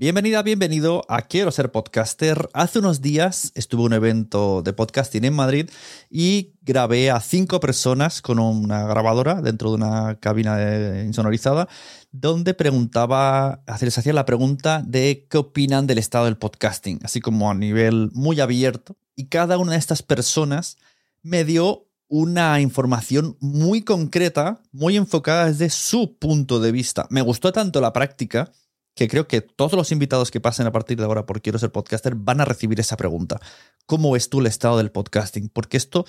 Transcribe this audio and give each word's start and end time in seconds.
Bienvenida, 0.00 0.44
bienvenido 0.44 1.04
a 1.08 1.22
Quiero 1.22 1.50
ser 1.50 1.72
podcaster. 1.72 2.48
Hace 2.52 2.78
unos 2.78 3.02
días 3.02 3.50
estuve 3.56 3.80
en 3.80 3.86
un 3.86 3.92
evento 3.94 4.62
de 4.62 4.72
podcasting 4.72 5.24
en 5.24 5.34
Madrid 5.34 5.70
y 6.08 6.52
grabé 6.62 7.10
a 7.10 7.18
cinco 7.18 7.58
personas 7.58 8.22
con 8.22 8.38
una 8.38 8.86
grabadora 8.86 9.42
dentro 9.42 9.70
de 9.70 9.74
una 9.74 10.20
cabina 10.20 11.02
insonorizada 11.02 11.68
donde 12.12 12.54
preguntaba, 12.54 13.64
les 13.80 13.98
hacía 13.98 14.12
la 14.12 14.24
pregunta 14.24 14.84
de 14.86 15.26
qué 15.28 15.38
opinan 15.38 15.88
del 15.88 15.98
estado 15.98 16.26
del 16.26 16.36
podcasting, 16.36 17.00
así 17.02 17.20
como 17.20 17.50
a 17.50 17.54
nivel 17.54 18.10
muy 18.12 18.38
abierto. 18.38 18.96
Y 19.16 19.26
cada 19.26 19.58
una 19.58 19.72
de 19.72 19.78
estas 19.78 20.04
personas 20.04 20.78
me 21.22 21.44
dio 21.44 21.88
una 22.06 22.60
información 22.60 23.36
muy 23.40 23.82
concreta, 23.82 24.62
muy 24.70 24.96
enfocada 24.96 25.46
desde 25.46 25.70
su 25.70 26.16
punto 26.18 26.60
de 26.60 26.70
vista. 26.70 27.08
Me 27.10 27.20
gustó 27.20 27.50
tanto 27.50 27.80
la 27.80 27.92
práctica 27.92 28.52
que 28.98 29.06
creo 29.06 29.28
que 29.28 29.40
todos 29.42 29.74
los 29.74 29.92
invitados 29.92 30.32
que 30.32 30.40
pasen 30.40 30.66
a 30.66 30.72
partir 30.72 30.98
de 30.98 31.04
ahora 31.04 31.24
por 31.24 31.40
Quiero 31.40 31.60
ser 31.60 31.70
podcaster 31.70 32.16
van 32.16 32.40
a 32.40 32.44
recibir 32.44 32.80
esa 32.80 32.96
pregunta. 32.96 33.40
¿Cómo 33.86 34.10
ves 34.10 34.28
tú 34.28 34.40
el 34.40 34.46
estado 34.46 34.76
del 34.78 34.90
podcasting? 34.90 35.50
Porque 35.50 35.76
esto 35.76 36.04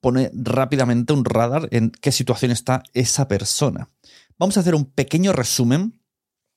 pone 0.00 0.32
rápidamente 0.34 1.12
un 1.12 1.24
radar 1.24 1.68
en 1.70 1.92
qué 1.92 2.10
situación 2.10 2.50
está 2.50 2.82
esa 2.92 3.28
persona. 3.28 3.88
Vamos 4.36 4.56
a 4.56 4.60
hacer 4.60 4.74
un 4.74 4.84
pequeño 4.84 5.32
resumen 5.32 6.02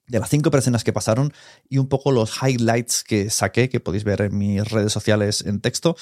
de 0.07 0.19
las 0.19 0.29
cinco 0.31 0.49
personas 0.49 0.83
que 0.83 0.93
pasaron 0.93 1.31
y 1.69 1.77
un 1.77 1.87
poco 1.87 2.11
los 2.11 2.41
highlights 2.41 3.03
que 3.03 3.29
saqué, 3.29 3.69
que 3.69 3.79
podéis 3.79 4.03
ver 4.03 4.21
en 4.21 4.35
mis 4.35 4.67
redes 4.67 4.91
sociales 4.91 5.43
en 5.45 5.61
texto, 5.61 5.95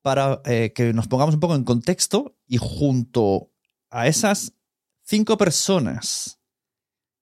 para 0.00 0.40
eh, 0.46 0.72
que 0.74 0.94
nos 0.94 1.08
pongamos 1.08 1.34
un 1.34 1.40
poco 1.40 1.56
en 1.56 1.64
contexto 1.64 2.38
y 2.46 2.56
junto 2.56 3.52
a 3.90 4.06
esas 4.06 4.54
cinco 5.02 5.36
personas 5.36 6.40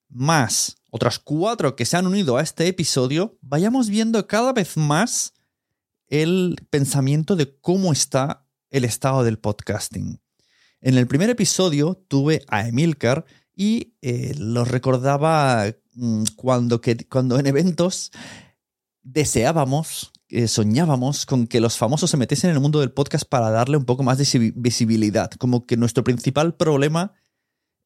más 0.09 0.76
otras 0.94 1.19
cuatro 1.19 1.75
que 1.75 1.86
se 1.86 1.97
han 1.97 2.06
unido 2.06 2.36
a 2.36 2.42
este 2.42 2.69
episodio, 2.69 3.38
vayamos 3.41 3.88
viendo 3.88 4.26
cada 4.26 4.53
vez 4.53 4.76
más 4.76 5.32
el 6.08 6.56
pensamiento 6.69 7.34
de 7.34 7.58
cómo 7.60 7.92
está 7.92 8.47
el 8.69 8.84
estado 8.84 9.25
del 9.25 9.38
podcasting. 9.38 10.20
En 10.82 10.98
el 10.98 11.06
primer 11.06 11.31
episodio 11.31 11.94
tuve 12.08 12.44
a 12.47 12.69
Emilcar 12.69 13.25
y 13.56 13.94
eh, 14.02 14.34
lo 14.36 14.66
recordaba 14.66 15.64
mm, 15.94 16.25
cuando, 16.36 16.82
que, 16.82 17.08
cuando 17.08 17.38
en 17.38 17.47
eventos 17.47 18.12
deseábamos, 19.02 20.12
eh, 20.28 20.47
soñábamos 20.47 21.25
con 21.25 21.47
que 21.47 21.60
los 21.60 21.78
famosos 21.78 22.10
se 22.10 22.19
metiesen 22.19 22.50
en 22.50 22.56
el 22.56 22.62
mundo 22.62 22.81
del 22.81 22.92
podcast 22.92 23.25
para 23.26 23.48
darle 23.48 23.78
un 23.78 23.86
poco 23.86 24.02
más 24.02 24.19
de 24.19 24.52
visibilidad. 24.56 25.31
Como 25.31 25.64
que 25.64 25.78
nuestro 25.78 26.04
principal 26.04 26.54
problema 26.54 27.14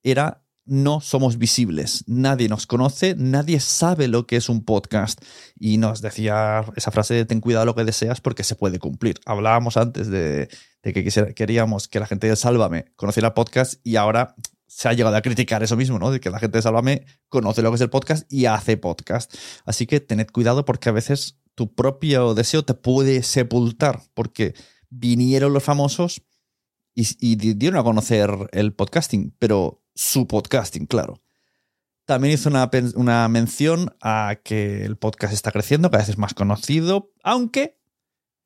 era 0.02 0.42
no 0.66 1.00
somos 1.00 1.38
visibles, 1.38 2.04
nadie 2.08 2.48
nos 2.48 2.66
conoce, 2.66 3.14
nadie 3.16 3.60
sabe 3.60 4.08
lo 4.08 4.26
que 4.26 4.36
es 4.36 4.48
un 4.48 4.64
podcast. 4.64 5.22
Y 5.58 5.78
nos 5.78 6.02
decía 6.02 6.64
esa 6.74 6.90
frase 6.90 7.14
de 7.14 7.24
ten 7.24 7.40
cuidado 7.40 7.64
lo 7.64 7.74
que 7.74 7.84
deseas 7.84 8.20
porque 8.20 8.42
se 8.42 8.56
puede 8.56 8.78
cumplir. 8.78 9.20
Hablábamos 9.24 9.76
antes 9.76 10.08
de, 10.08 10.48
que 10.82 11.34
queríamos 11.34 11.88
que 11.88 12.00
la 12.00 12.06
gente 12.06 12.28
de 12.28 12.36
Sálvame 12.36 12.86
conociera 12.96 13.34
podcast 13.34 13.74
y 13.84 13.96
ahora 13.96 14.34
se 14.66 14.88
ha 14.88 14.92
llegado 14.92 15.16
a 15.16 15.22
criticar 15.22 15.62
eso 15.62 15.76
mismo, 15.76 15.98
¿no? 15.98 16.10
De 16.10 16.20
que 16.20 16.30
la 16.30 16.40
gente 16.40 16.58
de 16.58 16.62
Sálvame 16.62 17.06
conoce 17.28 17.62
lo 17.62 17.70
que 17.70 17.76
es 17.76 17.80
el 17.80 17.90
podcast 17.90 18.30
y 18.30 18.46
hace 18.46 18.76
podcast. 18.76 19.32
Así 19.64 19.86
que 19.86 20.00
tened 20.00 20.30
cuidado 20.32 20.64
porque 20.64 20.88
a 20.88 20.92
veces 20.92 21.38
tu 21.54 21.74
propio 21.74 22.34
deseo 22.34 22.64
te 22.64 22.74
puede 22.74 23.22
sepultar 23.22 24.02
porque 24.14 24.54
vinieron 24.90 25.52
los 25.52 25.62
famosos 25.62 26.22
y, 26.94 27.06
y 27.20 27.36
dieron 27.54 27.78
a 27.78 27.84
conocer 27.84 28.30
el 28.52 28.74
podcasting, 28.74 29.34
pero 29.38 29.85
su 29.96 30.28
podcasting, 30.28 30.86
claro. 30.86 31.20
También 32.04 32.34
hizo 32.34 32.48
una, 32.48 32.70
una, 32.94 33.26
mención 33.28 33.96
a 34.00 34.36
que 34.44 34.84
el 34.84 34.96
podcast 34.96 35.32
está 35.32 35.50
creciendo, 35.50 35.90
cada 35.90 36.02
vez 36.02 36.10
es 36.10 36.18
más 36.18 36.34
conocido, 36.34 37.10
aunque 37.24 37.80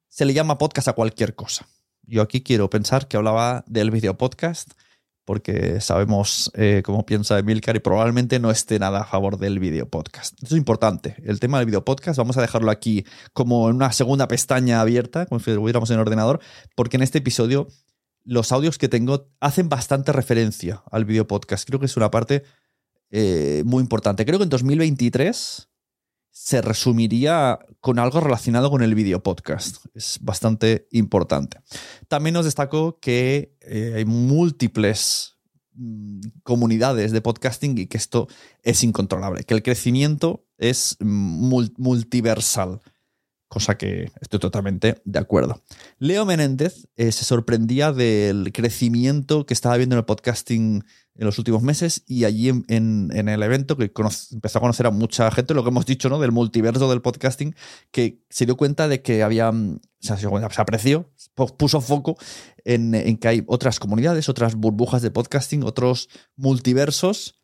se 0.08 0.24
le 0.24 0.32
llama 0.32 0.56
podcast 0.56 0.88
a 0.88 0.94
cualquier 0.94 1.34
cosa. 1.34 1.68
Yo 2.02 2.22
aquí 2.22 2.40
quiero 2.40 2.70
pensar 2.70 3.06
que 3.06 3.18
hablaba 3.18 3.64
del 3.66 3.90
video 3.90 4.16
podcast, 4.16 4.72
porque 5.26 5.80
sabemos 5.80 6.50
eh, 6.54 6.82
cómo 6.84 7.04
piensa 7.04 7.38
Emilcar 7.38 7.76
y 7.76 7.80
probablemente 7.80 8.40
no 8.40 8.50
esté 8.50 8.78
nada 8.78 9.02
a 9.02 9.04
favor 9.04 9.38
del 9.38 9.58
video 9.58 9.88
podcast. 9.88 10.34
Eso 10.42 10.54
es 10.54 10.58
importante. 10.58 11.16
El 11.24 11.38
tema 11.38 11.58
del 11.58 11.66
video 11.66 11.84
podcast, 11.84 12.18
vamos 12.18 12.36
a 12.36 12.40
dejarlo 12.40 12.70
aquí 12.70 13.04
como 13.32 13.68
en 13.68 13.76
una 13.76 13.92
segunda 13.92 14.26
pestaña 14.26 14.80
abierta, 14.80 15.26
como 15.26 15.38
si 15.38 15.50
estuviéramos 15.50 15.90
en 15.90 15.94
el 15.94 16.00
ordenador, 16.00 16.40
porque 16.74 16.96
en 16.96 17.02
este 17.02 17.18
episodio 17.18 17.68
los 18.24 18.52
audios 18.52 18.78
que 18.78 18.88
tengo 18.88 19.28
hacen 19.40 19.68
bastante 19.68 20.12
referencia 20.12 20.82
al 20.90 21.04
video 21.04 21.26
podcast. 21.26 21.66
Creo 21.66 21.80
que 21.80 21.86
es 21.86 21.96
una 21.96 22.10
parte 22.10 22.42
eh, 23.10 23.62
muy 23.66 23.80
importante. 23.82 24.24
Creo 24.24 24.38
que 24.38 24.44
en 24.44 24.50
2023 24.50 25.68
se 26.32 26.62
resumiría 26.62 27.58
con 27.80 27.98
algo 27.98 28.20
relacionado 28.20 28.70
con 28.70 28.82
el 28.82 28.94
video 28.94 29.22
podcast. 29.22 29.84
Es 29.94 30.18
bastante 30.20 30.86
importante. 30.92 31.58
También 32.08 32.34
nos 32.34 32.44
destacó 32.44 32.98
que 33.00 33.56
eh, 33.62 33.94
hay 33.96 34.04
múltiples 34.04 35.38
mm, 35.74 36.20
comunidades 36.44 37.10
de 37.12 37.20
podcasting 37.20 37.76
y 37.78 37.86
que 37.86 37.96
esto 37.96 38.28
es 38.62 38.84
incontrolable, 38.84 39.42
que 39.44 39.54
el 39.54 39.62
crecimiento 39.62 40.46
es 40.56 40.96
mul- 41.00 41.72
multiversal, 41.78 42.80
cosa 43.50 43.76
que 43.76 44.12
estoy 44.20 44.38
totalmente 44.38 45.02
de 45.04 45.18
acuerdo. 45.18 45.60
Leo 45.98 46.24
Menéndez 46.24 46.86
eh, 46.96 47.10
se 47.10 47.24
sorprendía 47.24 47.92
del 47.92 48.52
crecimiento 48.54 49.44
que 49.44 49.54
estaba 49.54 49.76
viendo 49.76 49.96
en 49.96 49.98
el 49.98 50.04
podcasting 50.04 50.84
en 51.16 51.26
los 51.26 51.36
últimos 51.36 51.60
meses 51.60 52.04
y 52.06 52.24
allí 52.24 52.48
en, 52.48 52.64
en- 52.68 53.28
el 53.28 53.42
evento 53.42 53.76
que 53.76 53.90
empezó 54.32 54.58
a 54.58 54.60
conocer 54.60 54.86
a 54.86 54.92
mucha 54.92 55.28
gente, 55.32 55.52
lo 55.52 55.64
que 55.64 55.70
hemos 55.70 55.84
dicho, 55.84 56.08
¿no? 56.08 56.20
Del 56.20 56.30
multiverso 56.30 56.88
del 56.88 57.02
podcasting, 57.02 57.56
que 57.90 58.22
se 58.30 58.46
dio 58.46 58.56
cuenta 58.56 58.86
de 58.86 59.02
que 59.02 59.24
había, 59.24 59.50
mm, 59.50 59.80
se 59.98 60.14
apreció, 60.56 61.10
pu- 61.36 61.54
puso 61.56 61.80
foco 61.80 62.16
en, 62.64 62.94
en 62.94 63.16
que 63.18 63.26
hay 63.28 63.42
otras 63.48 63.80
comunidades, 63.80 64.28
otras 64.28 64.54
burbujas 64.54 65.02
de 65.02 65.10
podcasting, 65.10 65.64
otros 65.64 66.08
multiversos, 66.36 67.39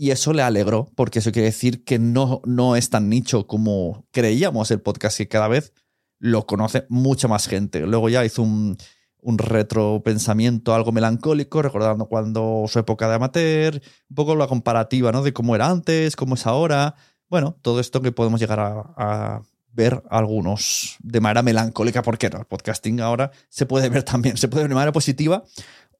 y 0.00 0.12
eso 0.12 0.32
le 0.32 0.42
alegró, 0.42 0.90
porque 0.94 1.18
eso 1.18 1.32
quiere 1.32 1.46
decir 1.46 1.84
que 1.84 1.98
no, 1.98 2.40
no 2.44 2.76
es 2.76 2.88
tan 2.88 3.08
nicho 3.08 3.48
como 3.48 4.06
creíamos 4.12 4.70
el 4.70 4.80
podcast, 4.80 5.18
que 5.18 5.26
cada 5.26 5.48
vez 5.48 5.74
lo 6.20 6.46
conoce 6.46 6.86
mucha 6.88 7.26
más 7.26 7.48
gente. 7.48 7.80
Luego 7.80 8.08
ya 8.08 8.24
hizo 8.24 8.42
un, 8.42 8.78
un 9.20 9.38
retropensamiento 9.38 10.72
algo 10.72 10.92
melancólico, 10.92 11.62
recordando 11.62 12.06
cuando 12.06 12.64
su 12.68 12.78
época 12.78 13.08
de 13.08 13.16
amateur, 13.16 13.82
un 14.08 14.14
poco 14.14 14.36
la 14.36 14.46
comparativa 14.46 15.10
¿no? 15.10 15.22
de 15.22 15.32
cómo 15.32 15.56
era 15.56 15.68
antes, 15.68 16.14
cómo 16.14 16.36
es 16.36 16.46
ahora. 16.46 16.94
Bueno, 17.28 17.58
todo 17.60 17.80
esto 17.80 18.00
que 18.00 18.12
podemos 18.12 18.40
llegar 18.40 18.60
a, 18.60 19.42
ver 19.70 20.02
algunos 20.10 20.96
de 21.00 21.20
manera 21.20 21.42
melancólica, 21.42 22.02
porque 22.02 22.26
el 22.26 22.46
podcasting 22.46 23.00
ahora 23.00 23.30
se 23.48 23.66
puede 23.66 23.88
ver 23.88 24.02
también, 24.02 24.36
se 24.36 24.48
puede 24.48 24.62
ver 24.62 24.70
de 24.70 24.74
manera 24.74 24.92
positiva 24.92 25.44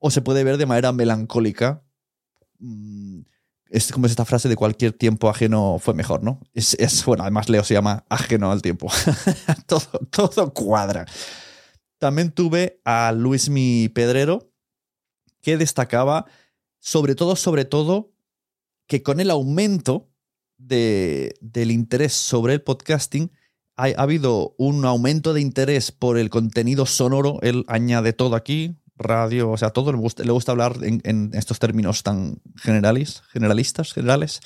o 0.01 0.11
se 0.11 0.21
puede 0.21 0.43
ver 0.43 0.57
de 0.57 0.67
manera 0.67 0.93
melancólica. 0.93 1.83
Mm, 2.59 3.21
Es 3.71 3.93
como 3.93 4.07
es 4.07 4.13
esta 4.13 4.25
frase 4.25 4.49
de 4.49 4.57
cualquier 4.57 4.93
tiempo 4.93 5.29
ajeno 5.29 5.79
fue 5.79 5.95
mejor, 5.95 6.23
¿no? 6.23 6.41
Es, 6.55 6.75
es 6.75 7.05
bueno, 7.05 7.23
además 7.25 7.49
Leo 7.49 7.65
se 7.65 7.75
llama 7.75 8.05
ajeno 8.09 8.51
al 8.51 8.63
tiempo. 8.63 8.91
todo, 9.67 9.83
todo 10.11 10.53
cuadra. 10.55 11.07
También 11.99 12.31
tuve 12.33 12.81
a 12.85 13.13
Luismi 13.13 13.89
Pedrero, 13.91 14.51
que 15.43 15.57
destacaba 15.57 16.27
sobre 16.79 17.15
todo, 17.15 17.37
sobre 17.37 17.65
todo, 17.65 18.13
que 18.87 19.03
con 19.03 19.21
el 19.21 19.31
aumento 19.31 20.09
de- 20.57 21.35
del 21.41 21.71
interés 21.71 22.13
sobre 22.15 22.55
el 22.55 22.63
podcasting, 22.63 23.31
ha, 23.77 23.85
ha 23.87 24.03
habido 24.03 24.55
un 24.59 24.85
aumento 24.85 25.35
de 25.35 25.41
interés 25.41 25.93
por 25.93 26.19
el 26.19 26.31
contenido 26.31 26.87
sonoro. 26.87 27.39
Él 27.43 27.65
añade 27.69 28.13
todo 28.13 28.35
aquí, 28.37 28.77
radio, 28.99 29.51
o 29.51 29.57
sea, 29.57 29.71
todo 29.71 29.93
le 29.93 29.99
gusta, 29.99 30.25
le 30.25 30.33
gusta 30.33 30.53
hablar 30.53 30.77
en, 30.83 31.31
estos 31.35 31.59
términos 31.59 32.03
tan 32.03 32.41
generalis, 32.57 33.23
generalistas, 33.31 33.93
generales. 33.93 34.41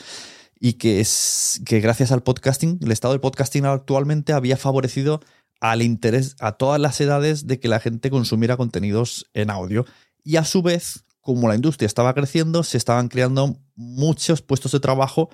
Y 0.61 0.75
que 0.75 1.01
es 1.01 1.61
que 1.67 1.81
gracias 1.81 2.13
al 2.13 2.23
podcasting, 2.23 2.79
el 2.83 2.93
estado 2.93 3.15
del 3.15 3.21
podcasting 3.21 3.65
actualmente 3.65 4.33
había 4.33 4.57
favorecido 4.57 5.21
al 5.61 5.83
interés 5.83 6.37
a 6.39 6.53
todas 6.53 6.81
las 6.81 7.01
edades 7.01 7.47
de 7.47 7.59
que 7.59 7.69
la 7.69 7.81
gente 7.81 8.11
consumiera 8.11 8.57
contenidos 8.57 9.29
en 9.35 9.51
audio. 9.51 9.87
Y 10.23 10.37
a 10.37 10.45
su 10.45 10.63
vez, 10.63 11.05
como 11.21 11.49
la 11.49 11.57
industria 11.57 11.87
estaba 11.87 12.15
creciendo, 12.15 12.63
se 12.63 12.79
estaban 12.79 13.09
creando 13.09 13.59
muchos 13.75 14.43
puestos 14.43 14.73
de 14.73 14.81
trabajo 14.81 15.31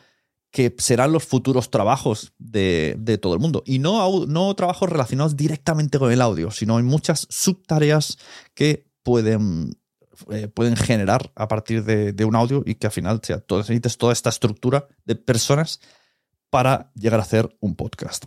que 0.51 0.75
serán 0.79 1.13
los 1.13 1.25
futuros 1.25 1.71
trabajos 1.71 2.33
de, 2.39 2.97
de 2.99 3.19
todo 3.19 3.35
el 3.35 3.41
mundo. 3.41 3.63
Y 3.67 3.79
no, 3.79 4.27
no 4.27 4.55
trabajos 4.55 4.89
relacionados 4.89 5.37
directamente 5.37 5.99
con 5.99 6.11
el 6.11 6.23
audio, 6.23 6.51
sino 6.51 6.79
hay 6.79 6.83
muchas 6.83 7.27
subtareas 7.29 8.19
que 8.55 8.88
pueden, 9.09 9.75
eh, 10.31 10.49
pueden 10.49 10.77
generar 10.77 11.33
a 11.35 11.49
partir 11.49 11.83
de, 11.83 12.25
un 12.27 12.37
audio 12.37 12.63
y 12.67 12.75
que 12.75 12.89
al 12.89 12.93
final 12.93 13.23
sea, 13.23 13.43
necesites 13.49 13.97
toda 13.97 14.13
esta 14.13 14.29
estructura 14.29 14.87
de 15.07 15.15
personas 15.17 15.81
para 16.51 16.93
llegar 16.95 17.19
a 17.19 17.23
hacer 17.23 17.57
un 17.61 17.75
podcast. 17.75 18.27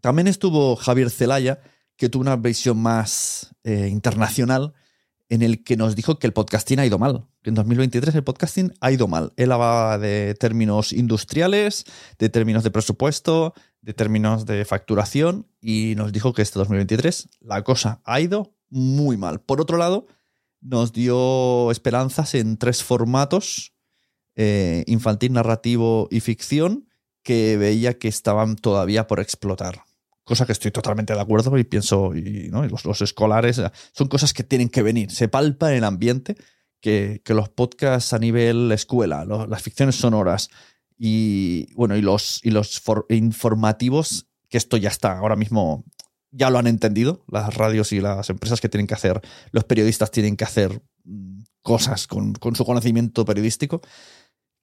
También 0.00 0.26
estuvo 0.26 0.74
Javier 0.76 1.10
Zelaya, 1.10 1.60
que 1.98 2.08
tuvo 2.08 2.22
una 2.22 2.36
visión 2.36 2.78
más 2.78 3.54
eh, 3.62 3.88
internacional, 3.88 4.72
en 5.28 5.42
el 5.42 5.64
que 5.64 5.76
nos 5.76 5.94
dijo 5.96 6.18
que 6.18 6.26
el 6.26 6.32
podcasting 6.32 6.78
ha 6.78 6.86
ido 6.86 6.98
mal. 6.98 7.26
En 7.42 7.54
2023 7.54 8.14
el 8.14 8.24
podcasting 8.24 8.72
ha 8.80 8.90
ido 8.90 9.06
mal. 9.06 9.34
Él 9.36 9.52
hablaba 9.52 9.98
de 9.98 10.34
términos 10.34 10.94
industriales, 10.94 11.84
de 12.18 12.30
términos 12.30 12.64
de 12.64 12.70
presupuesto, 12.70 13.52
de 13.82 13.92
términos 13.92 14.46
de 14.46 14.64
facturación, 14.64 15.46
y 15.60 15.92
nos 15.98 16.10
dijo 16.10 16.32
que 16.32 16.40
este 16.40 16.58
2023 16.58 17.28
la 17.40 17.62
cosa 17.62 18.00
ha 18.04 18.18
ido 18.18 18.54
muy 18.70 19.16
mal. 19.16 19.40
Por 19.40 19.60
otro 19.60 19.76
lado, 19.76 20.06
nos 20.60 20.92
dio 20.92 21.70
esperanzas 21.70 22.34
en 22.34 22.56
tres 22.56 22.82
formatos, 22.82 23.72
eh, 24.36 24.84
infantil, 24.86 25.32
narrativo 25.32 26.08
y 26.10 26.20
ficción, 26.20 26.88
que 27.22 27.56
veía 27.56 27.98
que 27.98 28.08
estaban 28.08 28.56
todavía 28.56 29.06
por 29.06 29.20
explotar. 29.20 29.82
Cosa 30.24 30.46
que 30.46 30.52
estoy 30.52 30.70
totalmente 30.70 31.12
de 31.12 31.20
acuerdo 31.20 31.58
y 31.58 31.64
pienso, 31.64 32.14
y, 32.14 32.48
¿no? 32.50 32.64
los, 32.66 33.00
escolares, 33.02 33.60
son 33.92 34.08
cosas 34.08 34.32
que 34.32 34.44
tienen 34.44 34.68
que 34.68 34.82
venir. 34.82 35.10
Se 35.10 35.28
palpa 35.28 35.70
en 35.70 35.78
el 35.78 35.84
ambiente 35.84 36.36
que, 36.80 37.20
que 37.24 37.34
los 37.34 37.48
podcasts 37.48 38.12
a 38.12 38.18
nivel 38.18 38.70
escuela, 38.72 39.24
las 39.24 39.62
ficciones 39.62 39.96
sonoras 39.96 40.48
y, 40.96 41.72
bueno, 41.74 41.96
y 41.96 42.02
los, 42.02 42.40
y 42.44 42.50
los 42.50 42.80
for- 42.80 43.06
informativos, 43.08 44.28
que 44.48 44.58
esto 44.58 44.76
ya 44.76 44.88
está, 44.88 45.18
ahora 45.18 45.36
mismo 45.36 45.84
ya 46.30 46.50
lo 46.50 46.58
han 46.58 46.66
entendido, 46.66 47.24
las 47.28 47.54
radios 47.54 47.92
y 47.92 48.00
las 48.00 48.30
empresas 48.30 48.60
que 48.60 48.68
tienen 48.68 48.86
que 48.86 48.94
hacer, 48.94 49.20
los 49.52 49.64
periodistas 49.64 50.10
tienen 50.10 50.36
que 50.36 50.44
hacer 50.44 50.82
mm, 51.04 51.42
cosas 51.62 52.06
con, 52.06 52.34
su 52.54 52.64
conocimiento 52.64 53.24
periodístico 53.24 53.80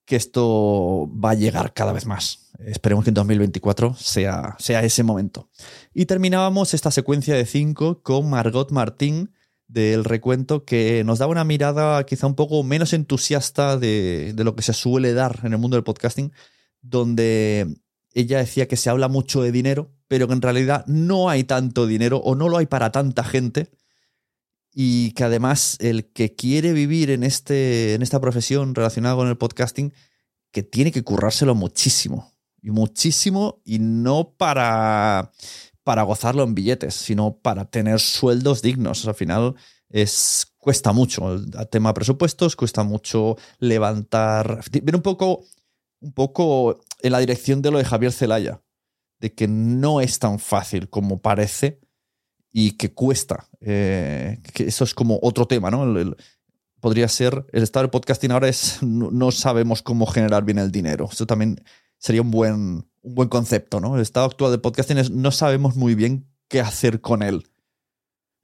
que 0.05 0.15
esto 0.15 1.11
va 1.13 1.31
a 1.31 1.35
llegar 1.35 1.73
cada 1.73 1.91
vez 1.91 2.05
más. 2.05 2.51
Esperemos 2.59 3.03
que 3.03 3.09
en 3.09 3.15
2024 3.15 3.93
sea, 3.95 4.55
sea 4.57 4.81
ese 4.81 5.03
momento. 5.03 5.49
Y 5.93 6.05
terminábamos 6.05 6.73
esta 6.73 6.91
secuencia 6.91 7.35
de 7.35 7.45
cinco 7.45 8.01
con 8.01 8.29
Margot 8.29 8.71
Martín 8.71 9.33
del 9.67 10.05
recuento 10.05 10.63
que 10.63 11.03
nos 11.03 11.19
da 11.19 11.27
una 11.27 11.43
mirada 11.43 12.05
quizá 12.05 12.25
un 12.25 12.35
poco 12.35 12.63
menos 12.63 12.93
entusiasta 12.93 13.77
de 13.77 14.33
lo 14.37 14.55
que 14.55 14.63
se 14.63 14.71
suele 14.71 15.13
dar 15.13 15.41
en 15.43 15.51
el 15.51 15.59
mundo 15.59 15.75
del 15.75 15.83
podcasting, 15.83 16.31
donde 16.81 17.67
ella 18.13 18.39
decía 18.39 18.69
que 18.69 18.77
se 18.77 18.89
habla 18.89 19.09
mucho 19.09 19.41
de 19.43 19.51
dinero, 19.51 19.91
pero 20.07 20.27
que 20.27 20.33
en 20.33 20.41
realidad 20.41 20.85
no 20.87 21.29
hay 21.29 21.43
tanto 21.43 21.87
dinero 21.87 22.17
o 22.17 22.35
no 22.35 22.49
lo 22.49 22.57
hay 22.57 22.65
para 22.65 22.91
tanta 22.91 23.23
gente 23.23 23.71
y 24.79 25.11
que 25.13 25.23
además 25.23 25.77
el 25.79 26.11
que 26.11 26.35
quiere 26.35 26.71
vivir 26.71 27.09
en, 27.09 27.23
este, 27.23 27.95
en 27.95 28.03
esta 28.03 28.21
profesión 28.21 28.75
relacionada 28.75 29.15
con 29.15 29.27
el 29.27 29.35
podcasting, 29.35 29.91
que 30.51 30.61
tiene 30.61 30.91
que 30.91 31.03
currárselo 31.03 31.55
muchísimo, 31.55 32.31
y 32.61 32.69
muchísimo, 32.69 33.61
y 33.65 33.79
no 33.79 34.35
para, 34.37 35.31
para 35.83 36.03
gozarlo 36.03 36.43
en 36.43 36.53
billetes, 36.53 36.93
sino 36.93 37.37
para 37.37 37.65
tener 37.65 37.99
sueldos 37.99 38.61
dignos. 38.61 39.07
Al 39.07 39.15
final 39.15 39.55
es, 39.89 40.45
cuesta 40.57 40.91
mucho. 40.93 41.33
El 41.33 41.69
tema 41.71 41.93
presupuestos, 41.93 42.55
cuesta 42.55 42.83
mucho 42.83 43.35
levantar... 43.57 44.61
Viene 44.71 44.97
un 44.97 45.01
poco, 45.01 45.45
un 46.01 46.11
poco 46.11 46.81
en 47.01 47.13
la 47.13 47.19
dirección 47.19 47.61
de 47.61 47.71
lo 47.71 47.77
de 47.79 47.85
Javier 47.85 48.11
Zelaya, 48.11 48.61
de 49.19 49.33
que 49.33 49.47
no 49.47 50.01
es 50.01 50.19
tan 50.19 50.39
fácil 50.39 50.89
como 50.89 51.21
parece 51.21 51.79
y 52.51 52.71
que 52.71 52.93
cuesta. 52.93 53.47
eh, 53.61 54.41
que 54.53 54.63
eso 54.65 54.83
es 54.83 54.93
como 54.93 55.19
otro 55.21 55.47
tema, 55.47 55.69
¿no? 55.71 56.15
Podría 56.79 57.07
ser, 57.07 57.45
el 57.51 57.63
estado 57.63 57.83
del 57.83 57.89
podcasting 57.91 58.31
ahora 58.31 58.47
es, 58.47 58.81
no, 58.83 59.09
no 59.11 59.31
sabemos 59.31 59.81
cómo 59.81 60.05
generar 60.05 60.43
bien 60.45 60.59
el 60.59 60.71
dinero. 60.71 61.09
Eso 61.11 61.25
también 61.25 61.63
sería 61.97 62.21
un 62.21 62.31
buen, 62.31 62.53
un 63.01 63.15
buen 63.15 63.29
concepto, 63.29 63.79
¿no? 63.79 63.95
El 63.95 64.01
estado 64.01 64.27
actual 64.27 64.51
del 64.51 64.61
podcasting 64.61 64.97
es, 64.97 65.09
no 65.09 65.31
sabemos 65.31 65.75
muy 65.75 65.95
bien 65.95 66.27
qué 66.47 66.61
hacer 66.61 67.01
con 67.01 67.23
él. 67.23 67.47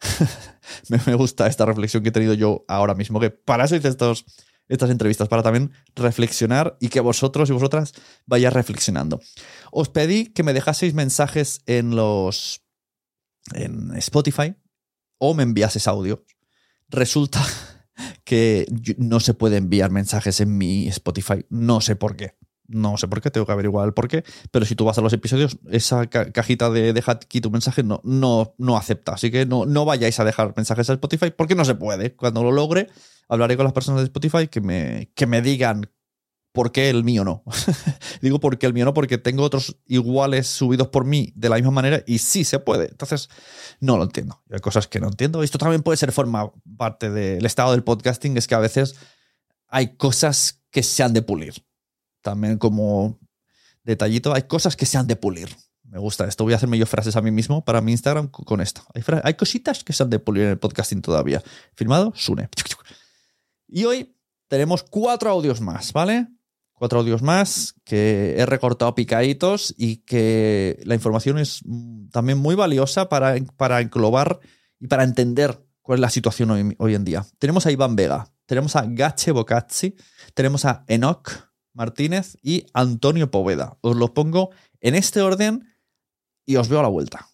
me, 0.90 1.00
me 1.06 1.16
gusta 1.16 1.48
esta 1.48 1.66
reflexión 1.66 2.04
que 2.04 2.10
he 2.10 2.12
tenido 2.14 2.34
yo 2.34 2.66
ahora 2.68 2.96
mismo, 2.96 3.20
que 3.20 3.30
para 3.30 3.66
eso 3.66 3.76
hice 3.76 3.88
estos, 3.88 4.26
estas 4.70 4.90
entrevistas, 4.90 5.28
para 5.28 5.44
también 5.44 5.72
reflexionar 5.96 6.78
y 6.80 6.90
que 6.90 7.00
vosotros 7.00 7.50
y 7.50 7.54
vosotras 7.54 7.94
vayáis 8.26 8.54
reflexionando. 8.54 9.20
Os 9.72 9.90
pedí 9.90 10.28
que 10.34 10.44
me 10.44 10.54
dejaseis 10.54 10.94
mensajes 10.94 11.62
en 11.66 11.96
los 11.96 12.62
en 13.54 13.96
Spotify 13.98 14.56
o 15.18 15.34
me 15.34 15.44
enviases 15.44 15.88
audio. 15.88 16.24
Resulta 16.90 17.44
que 18.24 18.66
no 18.98 19.20
se 19.20 19.34
puede 19.34 19.58
enviar 19.58 19.92
mensajes 19.92 20.40
en 20.42 20.58
mi 20.58 20.88
Spotify. 20.88 21.46
No 21.50 21.82
sé 21.82 21.96
por 21.96 22.16
qué. 22.16 22.38
No 22.66 22.98
sé 22.98 23.10
por 23.10 23.22
qué, 23.22 23.30
tengo 23.30 23.46
que 23.46 23.52
averiguar 23.52 23.86
el 23.88 23.94
por 23.94 24.08
qué. 24.08 24.24
Pero 24.50 24.66
si 24.66 24.74
tú 24.76 24.86
vas 24.86 24.98
a 24.98 25.02
los 25.02 25.12
episodios, 25.12 25.58
esa 25.70 26.08
ca- 26.08 26.32
cajita 26.32 26.70
de 26.70 26.94
deja 26.94 27.12
aquí 27.12 27.42
tu 27.42 27.52
mensaje 27.52 27.84
no, 27.84 28.00
no, 28.06 28.56
no 28.58 28.78
acepta. 28.78 29.14
Así 29.14 29.30
que 29.30 29.46
no, 29.46 29.66
no 29.66 29.84
vayáis 29.84 30.20
a 30.22 30.24
dejar 30.24 30.54
mensajes 30.56 30.90
a 30.90 30.94
Spotify 30.94 31.32
porque 31.38 31.56
no 31.56 31.66
se 31.66 31.76
puede. 31.76 32.16
Cuando 32.16 32.42
lo 32.42 32.52
logre, 32.54 32.90
hablaré 33.28 33.56
con 33.56 33.64
las 33.64 33.74
personas 33.74 34.02
de 34.02 34.06
Spotify 34.06 34.48
que 34.48 34.62
me, 34.62 35.12
que 35.16 35.28
me 35.28 35.42
digan 35.42 35.90
por 36.54 36.72
qué 36.72 36.90
el 36.90 37.04
mío 37.04 37.26
no. 37.26 37.44
Digo 38.22 38.40
por 38.40 38.58
qué 38.58 38.68
el 38.68 38.74
mío 38.74 38.86
no, 38.86 38.94
porque 38.94 39.18
tengo 39.18 39.44
otros 39.44 39.78
iguales 39.86 40.48
subidos 40.48 40.88
por 40.88 41.04
mí 41.04 41.34
de 41.36 41.50
la 41.50 41.56
misma 41.56 41.72
manera 41.72 42.04
y 42.06 42.20
sí 42.20 42.46
se 42.46 42.60
puede. 42.60 42.90
Entonces, 42.90 43.28
no 43.82 43.98
lo 43.98 44.04
entiendo. 44.04 44.42
Hay 44.52 44.60
cosas 44.60 44.88
que 44.88 45.00
no 45.00 45.08
entiendo. 45.08 45.44
Esto 45.44 45.58
también 45.58 45.82
puede 45.82 45.98
ser 45.98 46.12
forma 46.12 46.52
parte 46.78 47.10
del 47.10 47.46
estado 47.46 47.72
del 47.72 47.84
podcasting, 47.84 48.38
es 48.38 48.48
que 48.48 48.56
a 48.56 48.60
veces 48.60 48.96
hay 49.68 49.98
cosas 49.98 50.62
que 50.70 50.84
se 50.84 51.04
han 51.04 51.14
de 51.14 51.24
pulir. 51.24 51.66
También 52.22 52.58
como 52.58 53.20
detallito, 53.84 54.34
hay 54.34 54.44
cosas 54.44 54.76
que 54.76 54.86
se 54.86 54.98
han 54.98 55.08
de 55.08 55.16
pulir. 55.16 55.50
Me 55.84 56.00
gusta 56.00 56.26
esto. 56.26 56.44
Voy 56.44 56.54
a 56.54 56.58
hacerme 56.58 56.78
yo 56.78 56.86
frases 56.86 57.16
a 57.16 57.22
mí 57.22 57.32
mismo 57.32 57.66
para 57.66 57.82
mi 57.82 57.92
Instagram 57.92 58.28
con 58.28 58.62
esto. 58.62 58.82
Hay, 58.94 59.04
hay 59.24 59.34
cositas 59.34 59.84
que 59.84 59.94
se 59.94 60.04
han 60.04 60.10
de 60.10 60.20
pulir 60.20 60.44
en 60.44 60.50
el 60.52 60.58
podcasting 60.60 61.02
todavía. 61.02 61.44
Firmado, 61.76 62.14
Sune. 62.16 62.50
Y 63.76 63.86
hoy 63.86 64.16
tenemos 64.50 64.84
cuatro 64.84 65.32
audios 65.32 65.60
más, 65.60 65.94
¿vale? 65.94 66.28
Cuatro 66.74 67.00
audios 67.00 67.24
más 67.24 67.74
que 67.84 68.36
he 68.38 68.46
recortado 68.46 68.94
picaditos 68.94 69.74
y 69.76 70.04
que 70.04 70.80
la 70.86 70.94
información 70.94 71.40
es 71.40 71.62
también 72.12 72.38
muy 72.38 72.54
valiosa 72.54 73.10
para, 73.10 73.34
para 73.58 73.82
englobar 73.82 74.40
y 74.80 74.86
para 74.86 75.04
entender 75.04 75.60
cuál 75.82 75.98
es 75.98 76.02
la 76.02 76.12
situación 76.12 76.52
hoy, 76.52 76.76
hoy 76.78 76.94
en 76.94 77.04
día. 77.04 77.26
Tenemos 77.40 77.66
a 77.66 77.72
Iván 77.72 77.96
Vega, 77.96 78.32
tenemos 78.46 78.76
a 78.76 78.86
Gache 78.86 79.32
Bocazzi, 79.32 79.96
tenemos 80.36 80.66
a 80.66 80.86
Enoch 80.88 81.32
Martínez 81.74 82.38
y 82.44 82.68
Antonio 82.76 83.32
Poveda. 83.32 83.80
Os 83.82 83.96
los 83.96 84.12
pongo 84.12 84.52
en 84.82 84.94
este 84.94 85.22
orden 85.22 85.68
y 86.46 86.58
os 86.58 86.70
veo 86.70 86.78
a 86.78 86.84
la 86.84 86.90
vuelta. 86.90 87.28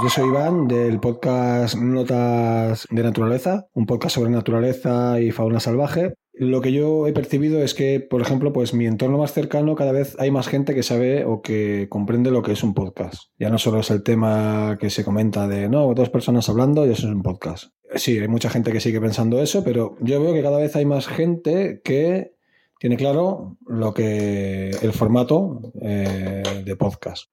Yo 0.00 0.08
soy 0.08 0.28
Iván 0.28 0.68
del 0.68 1.00
podcast 1.00 1.76
Notas 1.76 2.88
de 2.90 3.02
Naturaleza, 3.02 3.68
un 3.74 3.84
podcast 3.84 4.14
sobre 4.14 4.30
naturaleza 4.30 5.20
y 5.20 5.32
fauna 5.32 5.60
salvaje. 5.60 6.14
Lo 6.32 6.62
que 6.62 6.72
yo 6.72 7.06
he 7.06 7.12
percibido 7.12 7.62
es 7.62 7.74
que, 7.74 8.00
por 8.00 8.22
ejemplo, 8.22 8.54
pues 8.54 8.72
mi 8.72 8.86
entorno 8.86 9.18
más 9.18 9.32
cercano 9.32 9.74
cada 9.74 9.92
vez 9.92 10.16
hay 10.18 10.30
más 10.30 10.48
gente 10.48 10.74
que 10.74 10.82
sabe 10.82 11.26
o 11.26 11.42
que 11.42 11.88
comprende 11.90 12.30
lo 12.30 12.42
que 12.42 12.52
es 12.52 12.62
un 12.62 12.72
podcast. 12.72 13.24
Ya 13.38 13.50
no 13.50 13.58
solo 13.58 13.80
es 13.80 13.90
el 13.90 14.02
tema 14.02 14.78
que 14.80 14.88
se 14.88 15.04
comenta 15.04 15.46
de, 15.46 15.68
no, 15.68 15.92
dos 15.92 16.08
personas 16.08 16.48
hablando 16.48 16.86
y 16.86 16.90
eso 16.90 17.06
es 17.06 17.14
un 17.14 17.22
podcast. 17.22 17.66
Sí, 17.94 18.18
hay 18.18 18.28
mucha 18.28 18.48
gente 18.48 18.72
que 18.72 18.80
sigue 18.80 19.00
pensando 19.00 19.42
eso, 19.42 19.62
pero 19.62 19.96
yo 20.00 20.22
veo 20.22 20.32
que 20.32 20.42
cada 20.42 20.58
vez 20.58 20.74
hay 20.74 20.86
más 20.86 21.06
gente 21.06 21.82
que 21.84 22.32
tiene 22.80 22.96
claro 22.96 23.58
lo 23.66 23.92
que 23.92 24.70
el 24.70 24.92
formato 24.92 25.60
eh, 25.82 26.62
de 26.64 26.76
podcast. 26.76 27.26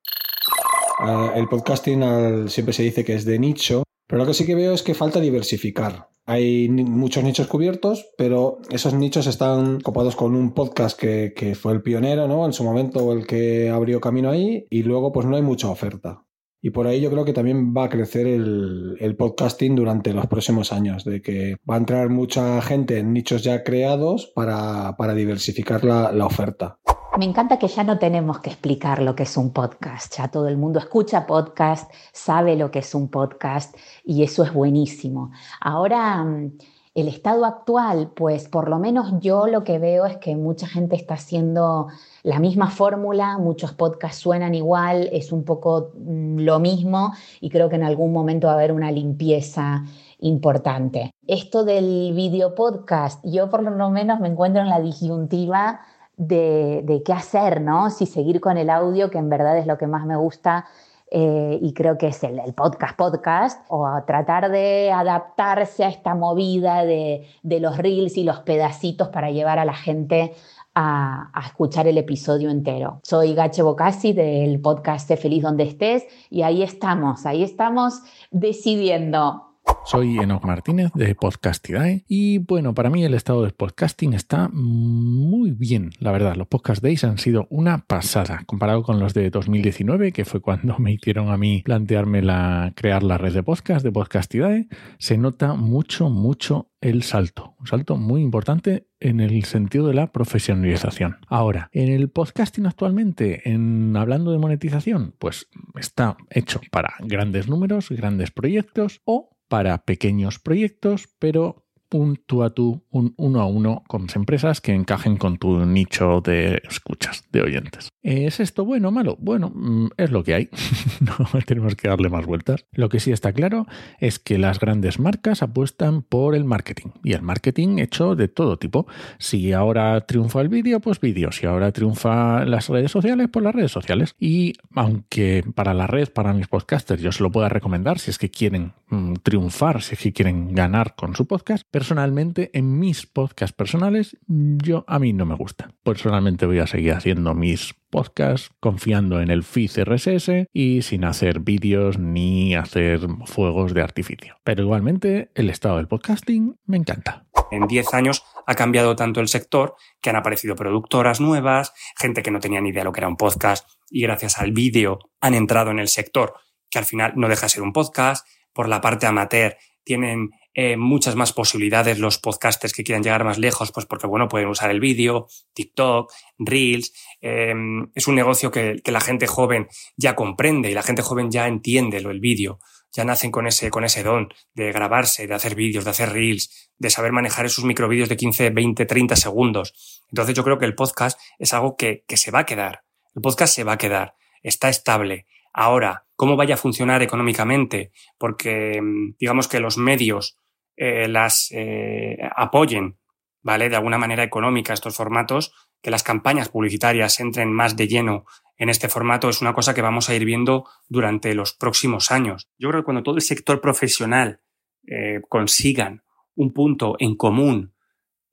Ah, 1.01 1.31
el 1.33 1.47
podcasting 1.47 2.49
siempre 2.49 2.73
se 2.73 2.83
dice 2.83 3.05
que 3.05 3.15
es 3.15 3.23
de 3.23 3.39
nicho, 3.39 3.83
pero 4.05 4.19
lo 4.19 4.27
que 4.27 4.33
sí 4.33 4.45
que 4.45 4.53
veo 4.53 4.73
es 4.73 4.83
que 4.83 4.93
falta 4.93 5.21
diversificar. 5.21 6.09
Hay 6.25 6.67
muchos 6.67 7.23
nichos 7.23 7.47
cubiertos, 7.47 8.09
pero 8.17 8.59
esos 8.69 8.93
nichos 8.93 9.25
están 9.25 9.79
copados 9.79 10.17
con 10.17 10.35
un 10.35 10.53
podcast 10.53 10.99
que, 10.99 11.55
fue 11.59 11.71
el 11.71 11.81
pionero, 11.81 12.27
¿no? 12.27 12.45
En 12.45 12.51
su 12.51 12.65
momento, 12.65 13.13
el 13.13 13.25
que 13.25 13.69
abrió 13.69 14.01
camino 14.01 14.29
ahí, 14.29 14.67
y 14.69 14.83
luego 14.83 15.13
pues 15.13 15.25
no 15.25 15.37
hay 15.37 15.41
mucha 15.41 15.69
oferta. 15.69 16.25
Y 16.61 16.71
por 16.71 16.85
ahí 16.85 16.99
yo 16.99 17.09
creo 17.09 17.23
que 17.23 17.31
también 17.31 17.73
va 17.73 17.85
a 17.85 17.89
crecer 17.89 18.27
el, 18.27 19.15
podcasting 19.17 19.75
durante 19.75 20.13
los 20.13 20.27
próximos 20.27 20.73
años, 20.73 21.05
de 21.05 21.21
que 21.21 21.55
va 21.67 21.75
a 21.75 21.79
entrar 21.79 22.09
mucha 22.09 22.61
gente 22.61 22.99
en 22.99 23.13
nichos 23.13 23.41
ya 23.41 23.63
creados 23.63 24.31
para, 24.35 24.93
diversificar 25.15 25.85
la 25.85 26.25
oferta. 26.25 26.77
Me 27.17 27.25
encanta 27.25 27.57
que 27.57 27.67
ya 27.67 27.83
no 27.83 27.97
tenemos 27.97 28.39
que 28.39 28.51
explicar 28.51 29.01
lo 29.01 29.15
que 29.15 29.23
es 29.23 29.35
un 29.35 29.51
podcast, 29.51 30.15
ya 30.15 30.27
todo 30.29 30.47
el 30.47 30.57
mundo 30.57 30.79
escucha 30.79 31.25
podcast, 31.25 31.91
sabe 32.13 32.55
lo 32.55 32.69
que 32.71 32.79
es 32.79 32.95
un 32.95 33.09
podcast 33.09 33.75
y 34.05 34.23
eso 34.23 34.43
es 34.43 34.53
buenísimo. 34.53 35.31
Ahora, 35.59 36.23
mm, 36.23 36.51
el 36.95 37.07
estado 37.07 37.45
actual, 37.45 38.11
pues 38.15 38.47
por 38.47 38.69
lo 38.69 38.77
menos 38.77 39.13
yo 39.19 39.47
lo 39.47 39.63
que 39.63 39.79
veo 39.79 40.05
es 40.05 40.17
que 40.17 40.35
mucha 40.35 40.67
gente 40.67 40.95
está 40.95 41.15
haciendo 41.15 41.87
la 42.23 42.39
misma 42.39 42.69
fórmula, 42.69 43.37
muchos 43.37 43.73
podcasts 43.73 44.21
suenan 44.21 44.53
igual, 44.53 45.09
es 45.11 45.31
un 45.31 45.43
poco 45.43 45.91
mm, 45.95 46.39
lo 46.39 46.59
mismo 46.59 47.13
y 47.41 47.49
creo 47.49 47.69
que 47.69 47.75
en 47.75 47.83
algún 47.83 48.13
momento 48.13 48.47
va 48.47 48.53
a 48.53 48.55
haber 48.55 48.71
una 48.71 48.91
limpieza 48.91 49.83
importante. 50.19 51.11
Esto 51.27 51.63
del 51.63 52.13
video 52.13 52.53
podcast, 52.53 53.23
yo 53.25 53.49
por 53.49 53.63
lo 53.63 53.89
menos 53.89 54.19
me 54.19 54.27
encuentro 54.27 54.61
en 54.61 54.69
la 54.69 54.79
disyuntiva 54.79 55.81
de, 56.19 57.01
qué 57.05 57.13
hacer, 57.13 57.61
¿no? 57.61 57.89
Si 57.89 58.05
seguir 58.05 58.41
con 58.41 58.57
el 58.57 58.69
audio, 58.69 59.09
que 59.09 59.17
en 59.17 59.29
verdad 59.29 59.57
es 59.57 59.65
lo 59.65 59.77
que 59.77 59.87
más 59.87 60.05
me 60.05 60.17
gusta 60.17 60.65
eh, 61.09 61.57
y 61.61 61.73
creo 61.73 61.97
que 61.97 62.07
es 62.07 62.23
el, 62.23 62.39
podcast 62.53 62.95
podcast, 62.95 63.65
o 63.69 63.87
tratar 64.05 64.51
de 64.51 64.91
adaptarse 64.91 65.85
a 65.85 65.87
esta 65.87 66.13
movida 66.13 66.85
de, 66.85 67.25
los 67.43 67.77
reels 67.77 68.17
y 68.17 68.23
los 68.23 68.41
pedacitos 68.41 69.07
para 69.07 69.31
llevar 69.31 69.59
a 69.59 69.65
la 69.65 69.73
gente 69.73 70.33
a, 70.75 71.31
a, 71.33 71.47
escuchar 71.47 71.87
el 71.87 71.97
episodio 71.97 72.51
entero. 72.51 72.99
Soy 73.03 73.33
Gache 73.33 73.63
Bocasi 73.63 74.13
del 74.13 74.59
podcast 74.61 75.09
Feliz 75.15 75.41
Donde 75.41 75.63
Estés 75.63 76.03
y 76.29 76.43
ahí 76.43 76.61
estamos, 76.61 77.25
ahí 77.25 77.43
estamos 77.43 78.01
decidiendo 78.29 79.48
soy 79.89 80.19
Enoch 80.19 80.43
Martínez 80.45 80.91
de 80.93 81.15
Podcastidae 81.15 82.05
y 82.07 82.37
bueno, 82.37 82.75
para 82.75 82.91
mí 82.91 83.03
el 83.03 83.15
estado 83.15 83.41
del 83.41 83.53
podcasting 83.53 84.13
está 84.13 84.47
muy 84.53 85.49
bien, 85.49 85.89
la 85.99 86.11
verdad. 86.11 86.35
Los 86.35 86.47
Podcast 86.47 86.83
Days 86.83 87.03
han 87.03 87.17
sido 87.17 87.47
una 87.49 87.85
pasada 87.85 88.43
comparado 88.45 88.83
con 88.83 88.99
los 88.99 89.15
de 89.15 89.31
2019, 89.31 90.11
que 90.11 90.25
fue 90.25 90.41
cuando 90.41 90.77
me 90.77 90.91
hicieron 90.91 91.29
a 91.29 91.37
mí 91.37 91.63
plantearme 91.65 92.21
la, 92.21 92.71
crear 92.75 93.01
la 93.01 93.17
red 93.17 93.33
de 93.33 93.41
podcast 93.41 93.83
de 93.83 93.91
Podcastidae. 93.91 94.67
Se 94.99 95.17
nota 95.17 95.55
mucho, 95.55 96.09
mucho 96.11 96.71
el 96.81 97.01
salto, 97.01 97.55
un 97.59 97.65
salto 97.65 97.97
muy 97.97 98.21
importante 98.21 98.87
en 98.99 99.19
el 99.19 99.43
sentido 99.45 99.87
de 99.87 99.95
la 99.95 100.11
profesionalización. 100.11 101.17
Ahora, 101.27 101.69
en 101.73 101.89
el 101.89 102.09
podcasting 102.09 102.67
actualmente, 102.67 103.49
en 103.49 103.97
hablando 103.97 104.31
de 104.31 104.37
monetización, 104.37 105.15
pues 105.17 105.47
está 105.75 106.15
hecho 106.29 106.61
para 106.71 106.93
grandes 106.99 107.47
números, 107.47 107.89
grandes 107.89 108.31
proyectos 108.31 109.01
o 109.03 109.38
para 109.49 109.83
pequeños 109.83 110.39
proyectos, 110.39 111.09
pero 111.19 111.68
un 111.91 112.17
tú 112.25 112.43
a 112.43 112.51
tú, 112.51 112.83
un 112.89 113.13
uno 113.17 113.41
a 113.41 113.45
uno 113.45 113.83
con 113.87 114.07
empresas 114.15 114.61
que 114.61 114.73
encajen 114.73 115.17
con 115.17 115.37
tu 115.37 115.65
nicho 115.65 116.21
de 116.21 116.61
escuchas, 116.67 117.23
de 117.31 117.41
oyentes. 117.41 117.89
¿Es 118.01 118.39
esto 118.39 118.65
bueno 118.65 118.89
o 118.89 118.91
malo? 118.91 119.17
Bueno, 119.19 119.51
mm, 119.53 119.89
es 119.97 120.11
lo 120.11 120.23
que 120.23 120.33
hay. 120.33 120.49
no 121.01 121.39
tenemos 121.45 121.75
que 121.75 121.89
darle 121.89 122.09
más 122.09 122.25
vueltas. 122.25 122.65
Lo 122.71 122.89
que 122.89 122.99
sí 122.99 123.11
está 123.11 123.33
claro 123.33 123.67
es 123.99 124.19
que 124.19 124.37
las 124.37 124.59
grandes 124.59 124.99
marcas 124.99 125.43
apuestan 125.43 126.01
por 126.01 126.35
el 126.35 126.45
marketing 126.45 126.89
y 127.03 127.13
el 127.13 127.21
marketing 127.21 127.79
hecho 127.79 128.15
de 128.15 128.27
todo 128.27 128.57
tipo. 128.57 128.87
Si 129.17 129.53
ahora 129.53 130.01
triunfa 130.01 130.41
el 130.41 130.49
vídeo, 130.49 130.79
pues 130.79 130.99
vídeo. 130.99 131.31
Si 131.31 131.45
ahora 131.45 131.71
triunfa 131.71 132.45
las 132.45 132.69
redes 132.69 132.91
sociales, 132.91 133.27
pues 133.31 133.43
las 133.43 133.55
redes 133.55 133.71
sociales. 133.71 134.15
Y 134.19 134.53
aunque 134.75 135.43
para 135.55 135.73
la 135.73 135.87
red, 135.87 136.09
para 136.09 136.33
mis 136.33 136.47
podcasters, 136.47 137.01
yo 137.01 137.11
se 137.11 137.23
lo 137.23 137.31
pueda 137.31 137.49
recomendar 137.49 137.99
si 137.99 138.11
es 138.11 138.17
que 138.17 138.29
quieren 138.29 138.73
mm, 138.87 139.15
triunfar, 139.23 139.81
si 139.81 139.95
es 139.95 140.01
que 140.01 140.13
quieren 140.13 140.53
ganar 140.53 140.95
con 140.95 141.15
su 141.15 141.27
podcast, 141.27 141.67
personalmente 141.79 142.49
en 142.51 142.77
mis 142.77 143.07
podcasts 143.07 143.55
personales, 143.55 144.17
yo 144.27 144.83
a 144.85 144.99
mí 144.99 145.13
no 145.13 145.25
me 145.25 145.35
gusta. 145.35 145.69
Personalmente 145.81 146.45
voy 146.45 146.59
a 146.59 146.67
seguir 146.67 146.91
haciendo 146.91 147.33
mis 147.33 147.73
podcasts 147.89 148.51
confiando 148.59 149.21
en 149.21 149.31
el 149.31 149.43
feed 149.43 149.85
RSS 149.85 150.49
y 150.51 150.81
sin 150.81 151.05
hacer 151.05 151.39
vídeos 151.39 151.97
ni 151.97 152.53
hacer 152.53 152.99
fuegos 153.27 153.73
de 153.73 153.81
artificio. 153.81 154.35
Pero 154.43 154.63
igualmente 154.63 155.31
el 155.35 155.49
estado 155.49 155.77
del 155.77 155.87
podcasting 155.87 156.59
me 156.65 156.75
encanta. 156.75 157.27
En 157.49 157.65
10 157.65 157.93
años 157.93 158.25
ha 158.45 158.55
cambiado 158.55 158.97
tanto 158.97 159.21
el 159.21 159.29
sector 159.29 159.75
que 160.01 160.09
han 160.09 160.17
aparecido 160.17 160.55
productoras 160.55 161.21
nuevas, 161.21 161.71
gente 161.97 162.21
que 162.21 162.31
no 162.31 162.41
tenía 162.41 162.59
ni 162.59 162.71
idea 162.71 162.81
de 162.81 162.85
lo 162.85 162.91
que 162.91 162.99
era 162.99 163.07
un 163.07 163.15
podcast 163.15 163.65
y 163.89 164.01
gracias 164.01 164.37
al 164.37 164.51
vídeo 164.51 164.99
han 165.21 165.33
entrado 165.33 165.71
en 165.71 165.79
el 165.79 165.87
sector 165.87 166.33
que 166.69 166.79
al 166.79 166.85
final 166.85 167.13
no 167.15 167.29
deja 167.29 167.45
de 167.45 167.49
ser 167.51 167.63
un 167.63 167.71
podcast. 167.71 168.27
Por 168.51 168.67
la 168.67 168.81
parte 168.81 169.07
amateur 169.07 169.55
tienen 169.85 170.31
eh, 170.53 170.77
muchas 170.77 171.15
más 171.15 171.31
posibilidades 171.31 171.99
los 171.99 172.17
podcasters 172.17 172.73
que 172.73 172.83
quieran 172.83 173.03
llegar 173.03 173.23
más 173.23 173.37
lejos, 173.37 173.71
pues 173.71 173.85
porque, 173.85 174.07
bueno, 174.07 174.27
pueden 174.27 174.47
usar 174.47 174.71
el 174.71 174.79
vídeo, 174.79 175.27
TikTok, 175.53 176.11
Reels. 176.39 176.91
Em, 177.21 177.91
es 177.93 178.07
un 178.07 178.15
negocio 178.15 178.51
que, 178.51 178.81
la 178.85 179.01
gente 179.01 179.27
joven 179.27 179.67
ya 179.95 180.15
comprende 180.15 180.71
y 180.71 180.73
la 180.73 180.81
gente 180.81 181.01
joven 181.01 181.29
ya 181.29 181.47
entiende 181.47 182.01
lo 182.01 182.09
el 182.09 182.19
vídeo. 182.19 182.59
Ya 182.91 183.05
nacen 183.05 183.29
con 183.29 183.45
ese, 183.45 183.69
con 183.69 183.83
ese 183.83 184.01
don 184.01 184.29
de 184.55 184.71
grabarse, 184.71 185.27
de 185.27 185.35
hacer 185.35 185.53
vídeos, 185.53 185.83
de 185.83 185.91
hacer 185.91 186.11
Reels, 186.11 186.71
de 186.77 186.89
saber 186.89 187.11
manejar 187.11 187.45
esos 187.45 187.63
microvídeos 187.63 188.09
de 188.09 188.17
15, 188.17 188.49
20, 188.49 188.85
30 188.87 189.15
segundos. 189.15 190.01
Entonces 190.09 190.35
yo 190.35 190.43
creo 190.43 190.57
que 190.57 190.65
el 190.65 190.73
podcast 190.73 191.19
es 191.37 191.53
algo 191.53 191.75
que, 191.77 192.03
que 192.07 192.17
se 192.17 192.31
va 192.31 192.39
a 192.39 192.45
quedar. 192.47 192.83
El 193.15 193.21
podcast 193.21 193.53
se 193.53 193.63
va 193.63 193.73
a 193.73 193.77
quedar. 193.77 194.15
Está 194.41 194.69
estable. 194.69 195.27
Ahora, 195.53 196.05
¿cómo 196.15 196.35
vaya 196.35 196.55
a 196.55 196.57
funcionar 196.57 197.01
económicamente? 197.01 197.91
Porque 198.17 198.81
mm, 198.81 199.15
digamos 199.19 199.47
que 199.47 199.59
los 199.59 199.77
medios 199.77 200.37
eh, 200.75 201.07
las 201.07 201.49
eh, 201.51 202.17
apoyen, 202.35 202.97
¿vale? 203.41 203.69
De 203.69 203.75
alguna 203.75 203.97
manera 203.97 204.23
económica 204.23 204.73
estos 204.73 204.95
formatos, 204.95 205.53
que 205.81 205.91
las 205.91 206.03
campañas 206.03 206.49
publicitarias 206.49 207.19
entren 207.19 207.51
más 207.51 207.75
de 207.75 207.87
lleno 207.87 208.25
en 208.57 208.69
este 208.69 208.89
formato 208.89 209.29
es 209.29 209.41
una 209.41 209.53
cosa 209.53 209.73
que 209.73 209.81
vamos 209.81 210.09
a 210.09 210.15
ir 210.15 210.25
viendo 210.25 210.65
durante 210.89 211.33
los 211.33 211.53
próximos 211.53 212.11
años. 212.11 212.49
Yo 212.57 212.69
creo 212.69 212.81
que 212.81 212.85
cuando 212.85 213.03
todo 213.03 213.15
el 213.15 213.21
sector 213.21 213.61
profesional 213.61 214.41
eh, 214.87 215.21
consigan 215.29 216.03
un 216.35 216.53
punto 216.53 216.95
en 216.99 217.15
común 217.15 217.73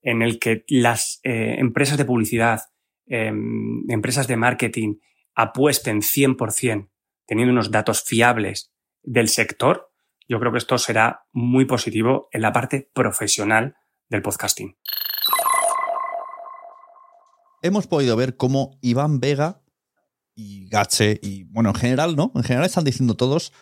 en 0.02 0.22
el 0.22 0.38
que 0.38 0.64
las 0.68 1.20
empresas 1.22 1.98
de 1.98 2.04
publicidad, 2.04 2.60
em, 3.06 3.84
empresas 3.88 4.28
de 4.28 4.36
marketing 4.36 4.98
apuesten 5.34 6.02
100% 6.02 6.90
teniendo 7.26 7.52
unos 7.52 7.70
datos 7.70 8.02
fiables 8.02 8.72
del 9.02 9.28
sector, 9.28 9.90
yo 10.28 10.40
creo 10.40 10.52
que 10.52 10.58
esto 10.58 10.78
será 10.78 11.26
muy 11.32 11.64
positivo 11.64 12.28
en 12.32 12.42
la 12.42 12.52
parte 12.52 12.90
profesional 12.92 13.76
del 14.08 14.22
podcasting. 14.22 14.76
hemos 17.62 17.86
podido 17.86 18.16
ver 18.16 18.36
cómo 18.36 18.78
Iván 18.80 19.18
Vega 19.20 19.62
y 20.34 20.68
Gache 20.68 21.18
y, 21.22 21.44
bueno, 21.44 21.70
en 21.70 21.74
general, 21.74 22.14
¿no? 22.14 22.32
En 22.34 22.42
general 22.42 22.66
están 22.66 22.84
diciendo 22.84 23.16
todos 23.16 23.52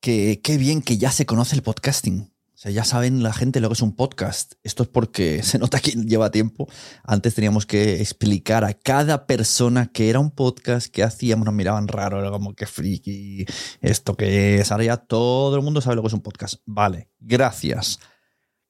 que 0.00 0.40
qué 0.42 0.58
bien 0.58 0.82
que 0.82 0.98
ya 0.98 1.10
se 1.10 1.26
conoce 1.26 1.54
el 1.56 1.62
podcasting. 1.62 2.32
Sea, 2.60 2.72
ya 2.72 2.84
saben 2.84 3.22
la 3.22 3.32
gente 3.32 3.58
lo 3.60 3.70
que 3.70 3.72
es 3.72 3.80
un 3.80 3.96
podcast. 3.96 4.52
Esto 4.62 4.82
es 4.82 4.88
porque 4.90 5.42
se 5.42 5.58
nota 5.58 5.80
que 5.80 5.92
lleva 5.92 6.30
tiempo. 6.30 6.68
Antes 7.04 7.34
teníamos 7.34 7.64
que 7.64 8.02
explicar 8.02 8.66
a 8.66 8.74
cada 8.74 9.26
persona 9.26 9.90
que 9.90 10.10
era 10.10 10.18
un 10.18 10.30
podcast, 10.30 10.88
que 10.88 11.02
hacíamos, 11.02 11.46
nos 11.46 11.54
miraban 11.54 11.88
raro, 11.88 12.20
era 12.20 12.30
como 12.30 12.54
que 12.54 12.66
friki, 12.66 13.46
esto 13.80 14.14
que 14.14 14.60
es. 14.60 14.70
Ahora 14.72 14.84
ya 14.84 14.96
todo 14.98 15.56
el 15.56 15.62
mundo 15.62 15.80
sabe 15.80 15.96
lo 15.96 16.02
que 16.02 16.08
es 16.08 16.12
un 16.12 16.20
podcast. 16.20 16.56
Vale, 16.66 17.08
gracias. 17.18 17.98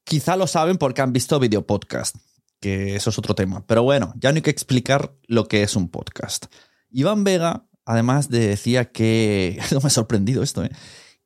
Quizá 0.04 0.36
lo 0.36 0.46
saben 0.46 0.78
porque 0.78 1.02
han 1.02 1.12
visto 1.12 1.40
video 1.40 1.66
podcast, 1.66 2.14
que 2.60 2.94
eso 2.94 3.10
es 3.10 3.18
otro 3.18 3.34
tema. 3.34 3.66
Pero 3.66 3.82
bueno, 3.82 4.14
ya 4.14 4.30
no 4.30 4.36
hay 4.36 4.42
que 4.42 4.50
explicar 4.50 5.16
lo 5.26 5.48
que 5.48 5.64
es 5.64 5.74
un 5.74 5.88
podcast. 5.88 6.46
Iván 6.90 7.24
Vega, 7.24 7.66
además 7.84 8.28
decía 8.28 8.92
que, 8.92 9.60
no 9.72 9.80
me 9.80 9.88
ha 9.88 9.90
sorprendido 9.90 10.44
esto, 10.44 10.62
¿eh? 10.62 10.70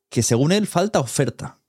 que 0.09 0.23
según 0.23 0.51
él 0.51 0.67
falta 0.67 1.01
oferta 1.01 1.61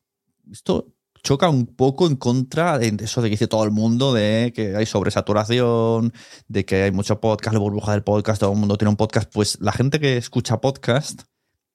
esto 0.51 0.95
choca 1.25 1.49
un 1.49 1.65
poco 1.65 2.07
en 2.07 2.15
contra 2.15 2.77
de 2.77 2.95
eso 3.03 3.21
de 3.21 3.29
que 3.29 3.33
dice 3.33 3.47
todo 3.47 3.63
el 3.63 3.71
mundo, 3.71 4.13
de 4.13 4.53
que 4.55 4.75
hay 4.75 4.85
sobresaturación, 4.85 6.13
de 6.47 6.65
que 6.65 6.83
hay 6.83 6.91
mucho 6.91 7.19
podcast, 7.19 7.53
la 7.53 7.59
burbuja 7.59 7.93
del 7.93 8.03
podcast, 8.03 8.39
todo 8.39 8.53
el 8.53 8.59
mundo 8.59 8.77
tiene 8.77 8.91
un 8.91 8.95
podcast. 8.95 9.29
Pues 9.33 9.59
la 9.59 9.71
gente 9.71 9.99
que 9.99 10.17
escucha 10.17 10.61
podcast 10.61 11.23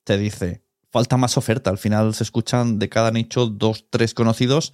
te 0.05 0.17
dice, 0.17 0.65
falta 0.91 1.17
más 1.17 1.37
oferta. 1.37 1.69
Al 1.69 1.79
final 1.79 2.15
se 2.15 2.23
escuchan 2.23 2.79
de 2.79 2.89
cada 2.89 3.11
nicho 3.11 3.47
dos, 3.47 3.87
tres 3.91 4.15
conocidos, 4.15 4.73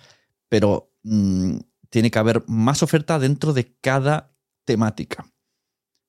pero 0.48 0.92
mm, 1.02 1.56
tiene 1.88 2.10
que 2.10 2.18
haber 2.18 2.44
más 2.46 2.82
oferta 2.82 3.18
dentro 3.18 3.54
de 3.54 3.74
cada 3.80 4.36
temática. 4.66 5.26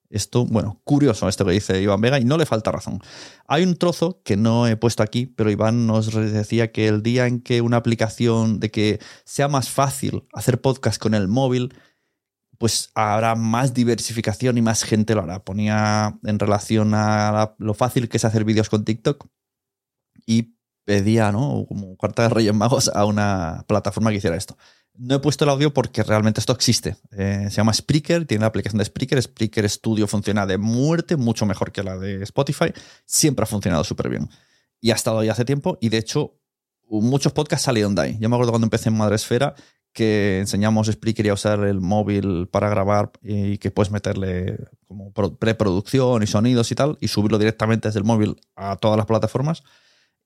Esto, 0.09 0.45
bueno, 0.45 0.79
curioso 0.85 1.27
esto 1.27 1.43
que 1.45 1.51
dice 1.51 1.81
Iván 1.81 1.99
Vega 1.99 2.19
y 2.19 2.23
no 2.23 2.37
le 2.37 2.45
falta 2.45 2.71
razón. 2.71 3.01
Hay 3.45 3.63
un 3.63 3.75
trozo 3.75 4.21
que 4.23 4.37
no 4.37 4.65
he 4.65 4.77
puesto 4.77 5.03
aquí, 5.03 5.25
pero 5.25 5.51
Iván 5.51 5.85
nos 5.85 6.13
decía 6.13 6.71
que 6.71 6.87
el 6.87 7.03
día 7.03 7.27
en 7.27 7.41
que 7.41 7.61
una 7.61 7.77
aplicación, 7.77 8.59
de 8.59 8.71
que 8.71 8.99
sea 9.25 9.49
más 9.49 9.69
fácil 9.69 10.23
hacer 10.33 10.61
podcast 10.61 11.01
con 11.01 11.13
el 11.13 11.27
móvil, 11.27 11.73
pues 12.57 12.89
habrá 12.95 13.35
más 13.35 13.73
diversificación 13.73 14.57
y 14.57 14.61
más 14.61 14.83
gente 14.83 15.13
lo 15.13 15.23
hará. 15.23 15.43
Ponía 15.43 16.17
en 16.23 16.39
relación 16.39 16.93
a 16.93 17.55
lo 17.57 17.73
fácil 17.73 18.09
que 18.09 18.17
es 18.17 18.25
hacer 18.25 18.45
vídeos 18.45 18.69
con 18.69 18.85
TikTok 18.85 19.27
y 20.25 20.56
pedía, 20.87 21.33
¿no? 21.33 21.65
Como 21.67 21.97
carta 21.97 22.23
de 22.23 22.29
Reyes 22.29 22.53
Magos 22.53 22.89
a 22.95 23.03
una 23.03 23.65
plataforma 23.67 24.09
que 24.09 24.17
hiciera 24.17 24.37
esto. 24.37 24.57
No 24.93 25.15
he 25.15 25.19
puesto 25.19 25.43
el 25.43 25.49
audio 25.49 25.73
porque 25.73 26.01
realmente 26.01 26.39
esto 26.39 26.53
existe. 26.53 26.95
Eh, 27.11 27.47
se 27.49 27.57
llama 27.57 27.73
Spreaker, 27.73 28.25
tiene 28.25 28.41
la 28.41 28.47
aplicación 28.47 28.77
de 28.77 28.85
Spreaker. 28.85 29.21
Spreaker 29.21 29.69
Studio 29.69 30.07
funciona 30.07 30.45
de 30.45 30.57
muerte, 30.57 31.17
mucho 31.17 31.45
mejor 31.45 31.73
que 31.73 31.83
la 31.83 31.97
de 31.97 32.23
Spotify. 32.23 32.71
Siempre 33.05 33.43
ha 33.43 33.45
funcionado 33.45 33.83
súper 33.83 34.07
bien. 34.07 34.29
Y 34.79 34.91
ha 34.91 34.95
estado 34.95 35.19
ahí 35.19 35.27
hace 35.27 35.43
tiempo 35.43 35.77
y 35.81 35.89
de 35.89 35.97
hecho 35.97 36.39
muchos 36.89 37.33
podcasts 37.33 37.65
salieron 37.65 37.93
de 37.93 38.03
ahí. 38.03 38.17
Yo 38.21 38.29
me 38.29 38.37
acuerdo 38.37 38.53
cuando 38.53 38.67
empecé 38.67 38.87
en 38.87 38.95
Madresfera 38.95 39.55
que 39.91 40.39
enseñamos 40.39 40.87
Spreaker 40.87 41.25
y 41.25 41.29
a 41.29 41.33
usar 41.33 41.65
el 41.65 41.81
móvil 41.81 42.47
para 42.47 42.69
grabar 42.69 43.11
y 43.21 43.57
que 43.57 43.71
puedes 43.71 43.91
meterle 43.91 44.57
como 44.87 45.11
preproducción 45.11 46.23
y 46.23 46.27
sonidos 46.27 46.71
y 46.71 46.75
tal 46.75 46.97
y 47.01 47.09
subirlo 47.09 47.37
directamente 47.39 47.89
desde 47.89 47.99
el 47.99 48.05
móvil 48.05 48.37
a 48.55 48.77
todas 48.77 48.95
las 48.95 49.05
plataformas 49.05 49.63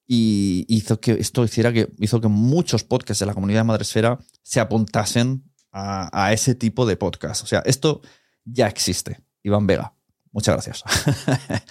y 0.07 0.65
hizo 0.67 0.99
que 0.99 1.13
esto 1.13 1.43
hiciera 1.43 1.71
que 1.71 1.89
hizo 1.99 2.19
que 2.19 2.27
muchos 2.27 2.83
podcasts 2.83 3.19
de 3.19 3.25
la 3.25 3.33
comunidad 3.33 3.61
de 3.61 3.65
Madresfera 3.65 4.19
se 4.43 4.59
apuntasen 4.59 5.43
a, 5.71 6.33
ese 6.33 6.55
tipo 6.55 6.85
de 6.85 6.97
podcast. 6.97 7.43
O 7.43 7.47
sea, 7.47 7.59
esto 7.65 8.01
ya 8.43 8.67
existe. 8.67 9.21
Iván 9.43 9.67
Vega, 9.67 9.93
muchas 10.31 10.55
gracias. 10.55 10.83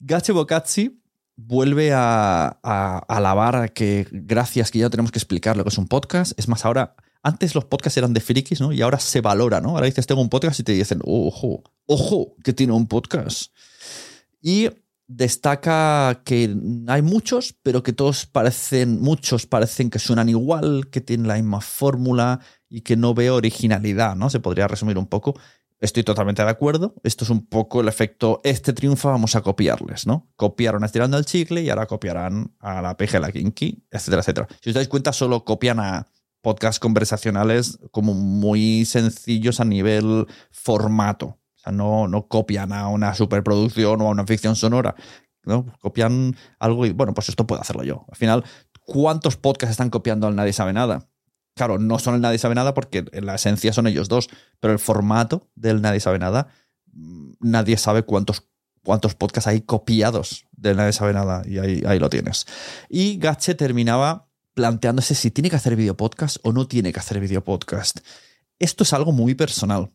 Gache 0.00 0.32
Bocazzi 0.32 1.02
vuelve 1.36 1.92
a, 1.92 2.58
a, 2.62 2.98
alabar 3.08 3.72
que 3.72 4.06
gracias 4.10 4.70
que 4.70 4.78
ya 4.78 4.90
tenemos 4.90 5.12
que 5.12 5.18
explicar 5.18 5.56
lo 5.56 5.64
que 5.64 5.70
es 5.70 5.78
un 5.78 5.88
podcast. 5.88 6.32
Es 6.38 6.48
más, 6.48 6.64
ahora, 6.64 6.96
antes 7.22 7.54
los 7.54 7.64
podcasts 7.64 7.96
eran 7.96 8.14
de 8.14 8.20
frikis, 8.20 8.60
¿no? 8.60 8.72
Y 8.72 8.80
ahora 8.80 8.98
se 8.98 9.20
valora, 9.20 9.60
¿no? 9.60 9.70
Ahora 9.70 9.86
dices, 9.86 10.06
tengo 10.06 10.20
un 10.20 10.30
podcast 10.30 10.60
y 10.60 10.62
te 10.62 10.72
dicen, 10.72 11.00
ojo, 11.04 11.62
ojo, 11.86 12.34
que 12.42 12.52
tiene 12.52 12.72
un 12.72 12.86
podcast. 12.86 13.52
Y 14.40 14.70
destaca 15.08 16.20
que 16.24 16.54
hay 16.86 17.02
muchos, 17.02 17.56
pero 17.62 17.82
que 17.82 17.94
todos 17.94 18.26
parecen, 18.26 19.00
muchos 19.00 19.46
parecen 19.46 19.90
que 19.90 19.98
suenan 19.98 20.28
igual, 20.28 20.88
que 20.92 21.00
tienen 21.00 21.26
la 21.26 21.36
misma 21.36 21.60
fórmula 21.62 22.40
y 22.68 22.82
que 22.82 22.96
no 22.96 23.14
veo 23.14 23.36
originalidad, 23.36 24.14
¿no? 24.14 24.28
Se 24.30 24.38
podría 24.38 24.68
resumir 24.68 24.98
un 24.98 25.06
poco. 25.06 25.34
Estoy 25.80 26.02
totalmente 26.02 26.44
de 26.44 26.50
acuerdo. 26.50 26.94
Esto 27.02 27.24
es 27.24 27.30
un 27.30 27.46
poco 27.46 27.80
el 27.80 27.88
efecto, 27.88 28.40
este 28.44 28.72
triunfa, 28.72 29.10
vamos 29.10 29.34
a 29.34 29.40
copiarles, 29.40 30.06
¿no? 30.06 30.28
Copiaron 30.36 30.84
estirando 30.84 31.16
el 31.16 31.24
chicle 31.24 31.62
y 31.62 31.70
ahora 31.70 31.86
copiarán 31.86 32.54
a 32.60 32.82
la 32.82 32.96
PG, 32.96 33.20
la 33.20 33.32
Kinky, 33.32 33.84
etcétera, 33.90 34.20
etcétera. 34.20 34.48
Si 34.60 34.70
os 34.70 34.74
dais 34.74 34.88
cuenta, 34.88 35.12
solo 35.12 35.44
copian 35.44 35.80
a 35.80 36.06
podcasts 36.42 36.80
conversacionales 36.80 37.78
como 37.92 38.12
muy 38.12 38.84
sencillos 38.84 39.60
a 39.60 39.64
nivel 39.64 40.26
formato 40.50 41.38
no, 41.72 42.08
no 42.08 42.28
copian 42.28 42.72
a 42.72 42.88
una 42.88 43.14
superproducción 43.14 44.00
o 44.00 44.08
a 44.08 44.10
una 44.10 44.26
ficción 44.26 44.56
sonora. 44.56 44.94
¿no? 45.44 45.66
Copian 45.80 46.36
algo 46.58 46.86
y, 46.86 46.92
bueno, 46.92 47.14
pues 47.14 47.28
esto 47.28 47.46
puedo 47.46 47.60
hacerlo 47.60 47.82
yo. 47.82 48.04
Al 48.08 48.16
final, 48.16 48.44
¿cuántos 48.84 49.36
podcasts 49.36 49.72
están 49.72 49.90
copiando 49.90 50.26
al 50.26 50.36
Nadie 50.36 50.52
Sabe 50.52 50.72
Nada? 50.72 51.08
Claro, 51.54 51.78
no 51.78 51.98
son 51.98 52.14
el 52.14 52.20
Nadie 52.20 52.38
Sabe 52.38 52.54
Nada 52.54 52.74
porque 52.74 53.04
en 53.10 53.26
la 53.26 53.34
esencia 53.34 53.72
son 53.72 53.86
ellos 53.86 54.08
dos, 54.08 54.28
pero 54.60 54.72
el 54.72 54.78
formato 54.78 55.48
del 55.54 55.80
Nadie 55.80 56.00
Sabe 56.00 56.18
Nada, 56.18 56.48
mm, 56.92 57.32
nadie 57.40 57.76
sabe 57.78 58.02
cuántos, 58.02 58.48
cuántos 58.84 59.14
podcasts 59.14 59.48
hay 59.48 59.62
copiados 59.62 60.46
del 60.52 60.76
Nadie 60.76 60.92
Sabe 60.92 61.14
Nada 61.14 61.42
y 61.46 61.58
ahí, 61.58 61.82
ahí 61.86 61.98
lo 61.98 62.10
tienes. 62.10 62.46
Y 62.88 63.18
Gache 63.18 63.54
terminaba 63.54 64.28
planteándose 64.54 65.14
si 65.14 65.30
tiene 65.30 65.50
que 65.50 65.56
hacer 65.56 65.76
video 65.76 65.96
podcast 65.96 66.36
o 66.42 66.52
no 66.52 66.68
tiene 66.68 66.92
que 66.92 67.00
hacer 67.00 67.20
video 67.20 67.42
podcast. 67.42 68.00
Esto 68.58 68.82
es 68.82 68.92
algo 68.92 69.12
muy 69.12 69.34
personal. 69.34 69.92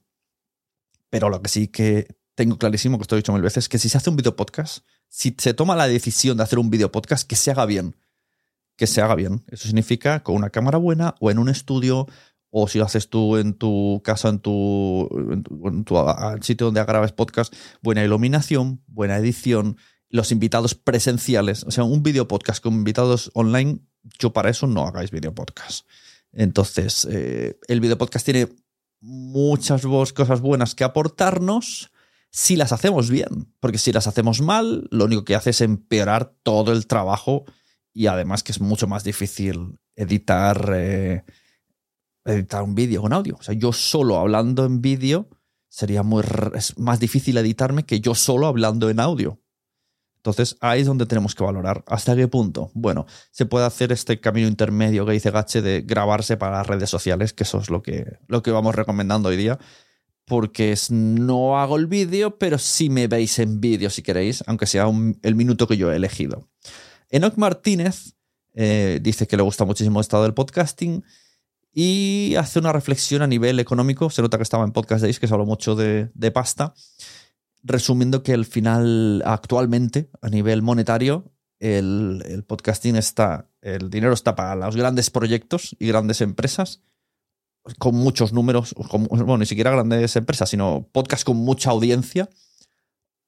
Pero 1.14 1.30
lo 1.30 1.44
que 1.44 1.48
sí 1.48 1.68
que 1.68 2.08
tengo 2.34 2.58
clarísimo, 2.58 2.98
que 2.98 3.04
esto 3.04 3.16
he 3.16 3.20
dicho 3.20 3.34
mil 3.34 3.44
veces, 3.44 3.70
que 3.70 3.78
si 3.78 3.88
se 3.88 4.00
hace 4.00 4.10
un 4.10 4.16
video 4.16 4.36
podcast, 4.36 4.84
si 5.10 5.36
se 5.38 5.54
toma 5.54 5.76
la 5.76 5.88
decisión 5.88 6.38
de 6.38 6.42
hacer 6.42 6.58
un 6.58 6.72
video 6.72 6.92
podcast, 6.92 7.30
que 7.30 7.36
se 7.36 7.52
haga 7.52 7.68
bien. 7.68 7.96
Que 8.78 8.88
se 8.88 9.00
haga 9.00 9.14
bien. 9.14 9.44
Eso 9.48 9.68
significa 9.68 10.24
con 10.24 10.34
una 10.34 10.50
cámara 10.50 10.80
buena 10.80 11.14
o 11.20 11.30
en 11.30 11.38
un 11.38 11.50
estudio 11.50 12.08
o 12.50 12.68
si 12.68 12.80
lo 12.80 12.86
haces 12.86 13.12
tú 13.12 13.38
en 13.38 13.54
tu 13.54 14.02
casa, 14.04 14.30
en 14.30 14.40
tu, 14.40 15.08
en 15.30 15.84
tu, 15.84 15.96
sitio 16.42 16.66
donde 16.66 16.84
grabes 16.84 17.12
podcast, 17.12 17.54
buena 17.84 18.04
iluminación, 18.04 18.82
buena 18.88 19.16
edición, 19.18 19.78
los 20.10 20.32
invitados 20.32 20.74
presenciales. 20.74 21.64
O 21.64 21.70
sea, 21.70 21.84
un 21.84 22.02
video 22.02 22.28
podcast 22.28 22.64
con 22.64 22.74
invitados 22.74 23.30
online, 23.36 23.82
yo 24.18 24.34
para 24.34 24.50
eso 24.50 24.66
no 24.66 24.88
hagáis 24.88 25.12
video 25.12 25.36
podcast. 25.36 25.86
Entonces, 26.32 27.08
eh, 27.08 27.60
el 27.68 27.82
video 27.82 28.00
podcast 28.00 28.26
tiene 28.26 28.50
muchas 29.04 29.84
cosas 30.14 30.40
buenas 30.40 30.76
que 30.76 30.86
aportarnos 30.86 31.92
si 32.32 32.56
las 32.56 32.72
hacemos 32.72 33.10
bien. 33.10 33.54
Porque 33.60 33.78
si 33.78 33.92
las 33.92 34.08
hacemos 34.08 34.42
mal, 34.42 34.88
lo 34.92 35.06
único 35.06 35.26
que 35.26 35.36
hace 35.36 35.52
es 35.52 35.62
empeorar 35.62 36.34
todo 36.42 36.72
el 36.72 36.88
trabajo 36.88 37.44
y 37.94 38.08
además 38.08 38.44
que 38.44 38.54
es 38.54 38.62
mucho 38.62 38.88
más 38.88 39.04
difícil 39.04 39.78
editar, 39.96 40.72
eh, 40.74 41.24
editar 42.26 42.64
un 42.64 42.76
vídeo 42.76 43.02
con 43.02 43.14
audio. 43.14 43.36
O 43.40 43.44
sea, 43.44 43.54
yo 43.54 43.74
solo 43.74 44.18
hablando 44.18 44.66
en 44.66 44.82
vídeo 44.82 45.30
sería 45.70 46.04
muy 46.04 46.24
es 46.54 46.78
más 46.78 47.00
difícil 47.00 47.38
editarme 47.38 47.84
que 47.84 48.00
yo 48.00 48.16
solo 48.16 48.48
hablando 48.48 48.90
en 48.90 49.00
audio. 49.00 49.43
Entonces 50.24 50.56
ahí 50.62 50.80
es 50.80 50.88
donde 50.88 51.06
tenemos 51.06 51.36
que 51.36 51.44
valorar 51.44 51.84
hasta 51.86 52.16
qué 52.16 52.30
punto. 52.30 52.72
Bueno, 52.74 53.06
se 53.32 53.46
puede 53.46 53.66
hacer 53.66 53.92
este 53.92 54.22
camino 54.22 54.48
intermedio 54.48 55.06
que 55.06 55.12
dice 55.12 55.32
Gache 55.32 55.62
de 55.62 55.82
grabarse 55.82 56.38
para 56.38 56.60
las 56.60 56.68
redes 56.68 56.90
sociales, 56.90 57.34
que 57.34 57.44
eso 57.44 57.60
es 57.60 57.70
lo 57.70 57.84
que, 57.84 58.20
lo 58.28 58.42
que 58.42 58.52
vamos 58.52 58.74
recomendando 58.74 59.28
hoy 59.28 59.36
día. 59.36 59.60
Porque 60.24 60.72
es, 60.72 60.90
no 60.92 61.60
hago 61.60 61.76
el 61.76 61.88
vídeo, 61.88 62.38
pero 62.38 62.58
sí 62.58 62.90
me 62.90 63.08
veis 63.08 63.38
en 63.40 63.60
vídeo 63.60 63.90
si 63.90 64.02
queréis, 64.02 64.46
aunque 64.48 64.66
sea 64.66 64.86
el 65.24 65.36
minuto 65.36 65.68
que 65.68 65.76
yo 65.76 65.92
he 65.92 65.98
elegido. 65.98 66.48
Enoch 67.10 67.36
Martínez 67.36 68.14
eh, 68.54 69.00
dice 69.02 69.28
que 69.28 69.36
le 69.36 69.44
gusta 69.44 69.66
muchísimo 69.66 70.00
el 70.00 70.04
estado 70.04 70.24
del 70.24 70.34
podcasting 70.34 71.04
y 71.74 72.36
hace 72.38 72.60
una 72.60 72.72
reflexión 72.72 73.24
a 73.24 73.28
nivel 73.28 73.60
económico. 73.60 74.10
Se 74.10 74.22
nota 74.22 74.38
que 74.38 74.44
estaba 74.44 74.64
en 74.64 74.72
Podcast 74.72 75.02
Days, 75.02 75.20
que 75.20 75.28
se 75.28 75.34
habló 75.34 75.46
mucho 75.46 75.76
de 75.76 76.32
pasta 76.34 76.74
resumiendo 77.64 78.24
que 78.24 78.34
al 78.34 78.46
final, 78.46 79.24
actualmente, 79.26 80.10
a 80.22 80.30
nivel 80.30 80.62
monetario, 80.62 81.32
el, 81.60 82.44
podcasting 82.48 82.96
está, 82.96 83.50
el 83.62 83.90
dinero 83.90 84.14
está 84.14 84.36
para 84.36 84.56
los 84.56 84.76
grandes 84.76 85.10
proyectos 85.10 85.76
y 85.80 85.88
grandes 85.88 86.22
empresas 86.22 86.82
con 87.80 87.96
muchos 87.96 88.34
números, 88.34 88.76
bueno, 89.10 89.38
ni 89.38 89.46
siquiera 89.46 89.72
grandes 89.72 90.16
empresas, 90.18 90.50
sino 90.50 90.90
podcast 90.92 91.24
con 91.26 91.38
mucha 91.38 91.70
audiencia. 91.70 92.30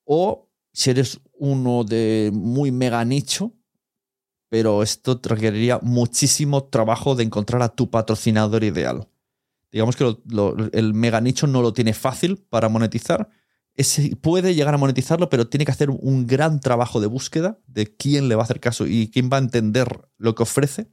O 0.04 0.50
si 0.74 0.90
eres 0.90 1.22
uno 1.40 1.86
de 1.86 2.32
muy 2.34 2.72
mega 2.72 3.04
nicho, 3.06 3.54
pero 4.50 4.84
esto 4.84 5.20
requeriría 5.24 5.80
muchísimo 5.82 6.66
trabajo 6.66 7.16
de 7.16 7.24
encontrar 7.24 7.62
a 7.62 7.70
tu 7.70 7.90
patrocinador 7.90 8.66
ideal 8.66 9.08
digamos 9.76 9.98
que 9.98 10.18
el 10.72 10.94
mega 10.94 11.20
nicho 11.20 11.48
no 11.48 11.62
lo 11.62 11.74
tiene 11.74 11.94
fácil 11.94 12.38
para 12.38 12.70
monetizar. 12.70 13.28
Puede 14.22 14.56
llegar 14.56 14.74
a 14.74 14.78
monetizarlo, 14.78 15.30
pero 15.30 15.48
tiene 15.48 15.66
que 15.66 15.72
hacer 15.72 15.90
un 15.90 16.28
gran 16.28 16.60
trabajo 16.60 17.02
de 17.02 17.08
búsqueda 17.08 17.60
de 17.68 17.94
quién 17.96 18.30
le 18.30 18.36
va 18.36 18.44
a 18.44 18.46
hacer 18.46 18.60
caso 18.60 18.86
y 18.88 19.10
quién 19.12 19.30
va 19.32 19.38
a 19.38 19.42
entender 19.42 19.88
lo 20.18 20.36
que 20.36 20.44
ofrece. 20.44 20.90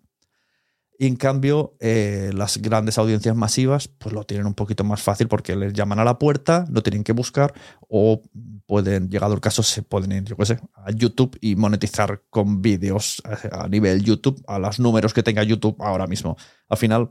Y 0.98 1.06
en 1.06 1.16
cambio, 1.16 1.76
eh, 1.80 2.30
las 2.34 2.58
grandes 2.58 2.98
audiencias 2.98 3.34
masivas, 3.34 3.88
pues 3.88 4.14
lo 4.14 4.24
tienen 4.24 4.46
un 4.46 4.54
poquito 4.54 4.84
más 4.84 5.02
fácil 5.02 5.26
porque 5.26 5.56
les 5.56 5.72
llaman 5.72 5.98
a 5.98 6.04
la 6.04 6.18
puerta, 6.18 6.64
lo 6.70 6.82
tienen 6.82 7.02
que 7.02 7.12
buscar 7.12 7.54
o 7.88 8.22
pueden, 8.66 9.08
llegado 9.08 9.34
el 9.34 9.40
caso, 9.40 9.62
se 9.62 9.82
pueden 9.82 10.12
ir, 10.12 10.24
yo 10.24 10.36
qué 10.36 10.46
sé, 10.46 10.60
a 10.74 10.90
YouTube 10.92 11.36
y 11.40 11.56
monetizar 11.56 12.22
con 12.30 12.62
vídeos 12.62 13.22
a 13.52 13.68
nivel 13.68 14.02
YouTube, 14.04 14.42
a 14.46 14.58
los 14.58 14.78
números 14.78 15.12
que 15.12 15.22
tenga 15.22 15.42
YouTube 15.42 15.76
ahora 15.80 16.06
mismo. 16.06 16.36
Al 16.68 16.76
final, 16.76 17.10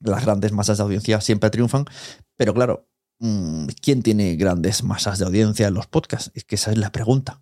las 0.00 0.24
grandes 0.24 0.52
masas 0.52 0.78
de 0.78 0.84
audiencia 0.84 1.20
siempre 1.20 1.50
triunfan, 1.50 1.84
pero 2.36 2.54
claro, 2.54 2.88
¿quién 3.80 4.02
tiene 4.02 4.34
grandes 4.36 4.82
masas 4.82 5.18
de 5.18 5.24
audiencia 5.24 5.68
en 5.68 5.74
los 5.74 5.86
podcasts? 5.86 6.30
Es 6.34 6.44
que 6.44 6.56
esa 6.56 6.72
es 6.72 6.78
la 6.78 6.90
pregunta. 6.90 7.40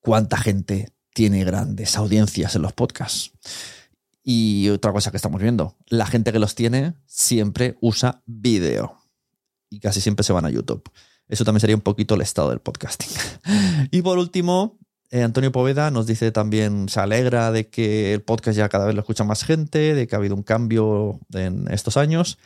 ¿Cuánta 0.00 0.36
gente 0.36 0.92
tiene 1.12 1.44
grandes 1.44 1.96
audiencias 1.96 2.54
en 2.54 2.62
los 2.62 2.72
podcasts? 2.72 3.32
Y 4.22 4.68
otra 4.68 4.92
cosa 4.92 5.10
que 5.10 5.16
estamos 5.16 5.40
viendo, 5.40 5.76
la 5.86 6.06
gente 6.06 6.32
que 6.32 6.38
los 6.38 6.54
tiene 6.54 6.94
siempre 7.06 7.76
usa 7.80 8.22
vídeo 8.26 8.98
y 9.70 9.80
casi 9.80 10.00
siempre 10.00 10.22
se 10.22 10.32
van 10.32 10.44
a 10.44 10.50
YouTube. 10.50 10.88
Eso 11.28 11.44
también 11.44 11.60
sería 11.60 11.76
un 11.76 11.82
poquito 11.82 12.14
el 12.14 12.20
estado 12.20 12.50
del 12.50 12.60
podcasting. 12.60 13.10
y 13.90 14.02
por 14.02 14.18
último, 14.18 14.78
eh, 15.10 15.22
Antonio 15.22 15.50
Poveda 15.50 15.90
nos 15.90 16.06
dice 16.06 16.30
también, 16.30 16.88
se 16.88 17.00
alegra 17.00 17.50
de 17.50 17.68
que 17.68 18.14
el 18.14 18.22
podcast 18.22 18.56
ya 18.56 18.68
cada 18.68 18.86
vez 18.86 18.94
lo 18.94 19.00
escucha 19.00 19.24
más 19.24 19.44
gente, 19.44 19.94
de 19.94 20.06
que 20.06 20.14
ha 20.14 20.18
habido 20.18 20.34
un 20.34 20.42
cambio 20.42 21.20
en 21.32 21.66
estos 21.72 21.96
años. 21.96 22.38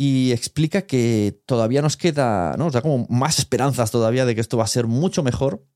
Y 0.00 0.30
explica 0.30 0.82
que 0.82 1.42
todavía 1.44 1.82
nos 1.82 1.96
queda, 1.96 2.54
¿no? 2.56 2.66
O 2.66 2.70
sea, 2.70 2.82
como 2.82 3.08
más 3.10 3.40
esperanzas 3.40 3.90
todavía 3.90 4.24
de 4.24 4.36
que 4.36 4.40
esto 4.40 4.56
va 4.56 4.62
a 4.62 4.68
ser 4.68 4.86
mucho 4.86 5.24
mejor, 5.24 5.66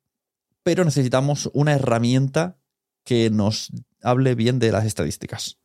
pero 0.62 0.85
necesitamos 0.85 1.50
una 1.54 1.72
herramienta 1.72 2.56
que 3.04 3.30
nos 3.30 3.72
hable 4.00 4.37
bien 4.37 4.61
de 4.61 4.70
las 4.70 4.85
estadísticas, 4.85 5.58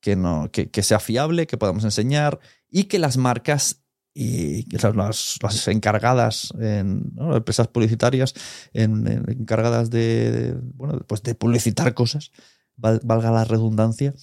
que, 0.00 0.16
no, 0.16 0.50
que, 0.50 0.82
sea 0.82 0.98
fiable, 0.98 1.46
que 1.46 1.56
podamos 1.56 1.84
enseñar 1.84 2.40
y 2.68 2.84
que 2.84 2.98
las 2.98 3.16
marcas 3.16 3.84
y 4.12 4.66
las, 4.76 5.38
las 5.40 5.68
encargadas 5.68 6.52
en 6.58 7.12
empresas 7.16 7.68
publicitarias 7.68 8.34
encargadas 8.72 9.88
de, 9.88 10.56
bueno, 10.74 10.98
pues 11.06 11.22
de 11.22 11.36
publicitar 11.36 11.94
cosas, 11.94 12.32
valga 12.76 13.30
la 13.30 13.44
redundancia, 13.44 14.14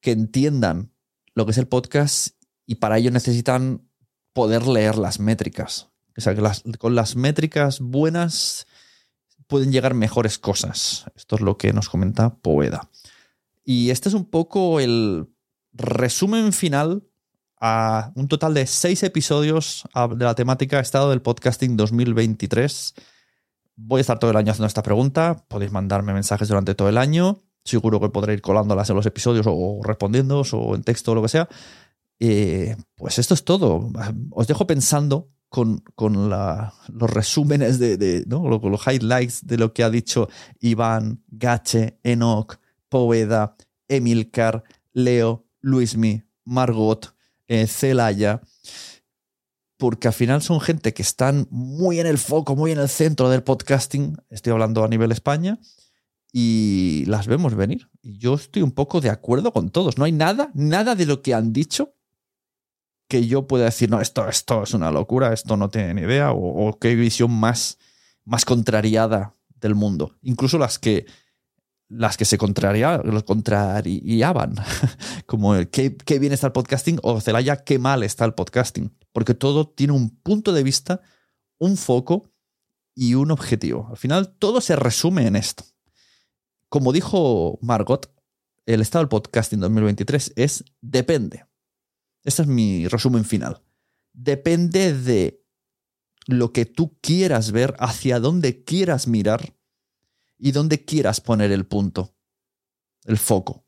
que 0.00 0.12
entiendan 0.12 0.92
lo 1.34 1.44
que 1.44 1.52
es 1.52 1.58
el 1.58 1.68
podcast 1.68 2.36
y 2.66 2.76
para 2.76 2.98
ello 2.98 3.10
necesitan 3.10 3.88
poder 4.32 4.66
leer 4.66 4.98
las 4.98 5.20
métricas. 5.20 5.88
O 6.16 6.20
sea, 6.20 6.34
que 6.34 6.78
con 6.78 6.94
las 6.94 7.16
métricas 7.16 7.80
buenas 7.80 8.66
pueden 9.46 9.72
llegar 9.72 9.94
mejores 9.94 10.38
cosas. 10.38 11.06
Esto 11.16 11.36
es 11.36 11.42
lo 11.42 11.56
que 11.58 11.72
nos 11.72 11.88
comenta 11.88 12.36
Poeda. 12.36 12.90
Y 13.64 13.90
este 13.90 14.08
es 14.08 14.14
un 14.14 14.26
poco 14.26 14.80
el 14.80 15.28
resumen 15.72 16.52
final 16.52 17.02
a 17.60 18.12
un 18.14 18.28
total 18.28 18.54
de 18.54 18.66
seis 18.66 19.02
episodios 19.02 19.84
de 20.16 20.24
la 20.24 20.34
temática 20.34 20.80
Estado 20.80 21.10
del 21.10 21.22
Podcasting 21.22 21.76
2023. 21.76 22.94
Voy 23.76 23.98
a 23.98 24.02
estar 24.02 24.18
todo 24.18 24.30
el 24.30 24.36
año 24.36 24.52
haciendo 24.52 24.66
esta 24.66 24.82
pregunta. 24.82 25.44
Podéis 25.48 25.72
mandarme 25.72 26.12
mensajes 26.12 26.48
durante 26.48 26.74
todo 26.74 26.88
el 26.88 26.98
año. 26.98 27.40
Seguro 27.64 28.00
que 28.00 28.10
podré 28.10 28.34
ir 28.34 28.42
colándolas 28.42 28.90
en 28.90 28.96
los 28.96 29.06
episodios 29.06 29.46
o 29.48 29.80
respondiendo 29.82 30.42
o 30.52 30.74
en 30.74 30.82
texto 30.82 31.12
o 31.12 31.14
lo 31.14 31.22
que 31.22 31.28
sea. 31.28 31.48
Eh, 32.20 32.76
pues 32.94 33.18
esto 33.18 33.34
es 33.34 33.44
todo. 33.44 33.90
Os 34.30 34.46
dejo 34.46 34.66
pensando 34.66 35.30
con, 35.48 36.28
los 36.28 37.10
resúmenes 37.10 37.78
de, 37.78 38.24
¿no? 38.26 38.48
los 38.48 38.86
highlights 38.86 39.46
de 39.46 39.56
lo 39.56 39.72
que 39.72 39.84
ha 39.84 39.90
dicho 39.90 40.28
Iván, 40.60 41.22
Gache, 41.28 41.98
Enoch, 42.02 42.56
Poveda, 42.88 43.56
Emilcar, 43.88 44.64
Leo, 44.92 45.46
Luismi, 45.60 46.24
Margot, 46.44 47.14
eh, 47.46 47.66
Celaya, 47.66 48.40
porque 49.76 50.08
al 50.08 50.14
final 50.14 50.42
son 50.42 50.60
gente 50.60 50.92
que 50.92 51.02
están 51.02 51.46
muy 51.50 52.00
en 52.00 52.06
el 52.06 52.18
foco, 52.18 52.56
muy 52.56 52.72
en 52.72 52.80
el 52.80 52.88
centro 52.88 53.28
del 53.28 53.42
podcasting, 53.42 54.16
estoy 54.30 54.52
hablando 54.52 54.82
a 54.82 54.88
nivel 54.88 55.12
España, 55.12 55.58
y 56.32 57.04
las 57.06 57.28
vemos 57.28 57.54
venir. 57.54 57.88
Y 58.02 58.18
yo 58.18 58.34
estoy 58.34 58.62
un 58.62 58.72
poco 58.72 59.00
de 59.00 59.10
acuerdo 59.10 59.52
con 59.52 59.70
todos. 59.70 59.98
No 59.98 60.04
hay 60.04 60.10
nada, 60.10 60.50
nada 60.52 60.96
de 60.96 61.06
lo 61.06 61.22
que 61.22 61.32
han 61.32 61.52
dicho 61.52 61.94
que 63.08 63.26
yo 63.26 63.46
pueda 63.46 63.66
decir, 63.66 63.90
no, 63.90 64.00
esto, 64.00 64.28
esto 64.28 64.62
es 64.62 64.74
una 64.74 64.90
locura, 64.90 65.32
esto 65.32 65.56
no 65.56 65.68
tiene 65.68 65.94
ni 65.94 66.02
idea, 66.02 66.32
o, 66.32 66.78
qué 66.78 66.94
visión 66.94 67.30
más, 67.30 67.78
más 68.24 68.44
contrariada 68.44 69.34
del 69.60 69.74
mundo. 69.74 70.16
Incluso 70.22 70.58
las 70.58 70.78
que 70.78 71.06
las 71.88 72.16
que 72.16 72.24
se 72.24 72.38
contrariaban, 72.38 73.04
como 75.26 75.54
el 75.54 75.68
qué, 75.68 75.96
qué, 75.96 76.18
bien 76.18 76.32
está 76.32 76.46
el 76.48 76.52
podcasting 76.52 76.98
o 77.02 77.20
Celaya, 77.20 77.62
qué 77.62 77.78
mal 77.78 78.02
está 78.02 78.24
el 78.24 78.34
podcasting, 78.34 78.90
porque 79.12 79.34
todo 79.34 79.68
tiene 79.68 79.92
un 79.92 80.10
punto 80.10 80.52
de 80.52 80.62
vista, 80.62 81.02
un 81.58 81.76
foco 81.76 82.32
y 82.94 83.14
un 83.14 83.30
objetivo. 83.30 83.88
Al 83.90 83.96
final 83.98 84.34
todo 84.38 84.60
se 84.60 84.76
resume 84.76 85.26
en 85.26 85.36
esto. 85.36 85.64
Como 86.68 86.92
dijo 86.92 87.58
Margot, 87.60 88.10
el 88.66 88.80
estado 88.80 89.04
del 89.04 89.08
podcasting 89.10 89.60
2023 89.60 90.32
es 90.36 90.64
depende. 90.80 91.44
Este 92.24 92.42
es 92.42 92.48
mi 92.48 92.88
resumen 92.88 93.24
final. 93.24 93.62
Depende 94.12 94.92
de 94.94 95.44
lo 96.26 96.52
que 96.52 96.64
tú 96.64 96.98
quieras 97.00 97.52
ver, 97.52 97.74
hacia 97.78 98.18
dónde 98.18 98.64
quieras 98.64 99.06
mirar 99.06 99.54
y 100.38 100.52
donde 100.52 100.84
quieras 100.84 101.20
poner 101.20 101.52
el 101.52 101.66
punto, 101.66 102.14
el 103.04 103.18
foco. 103.18 103.66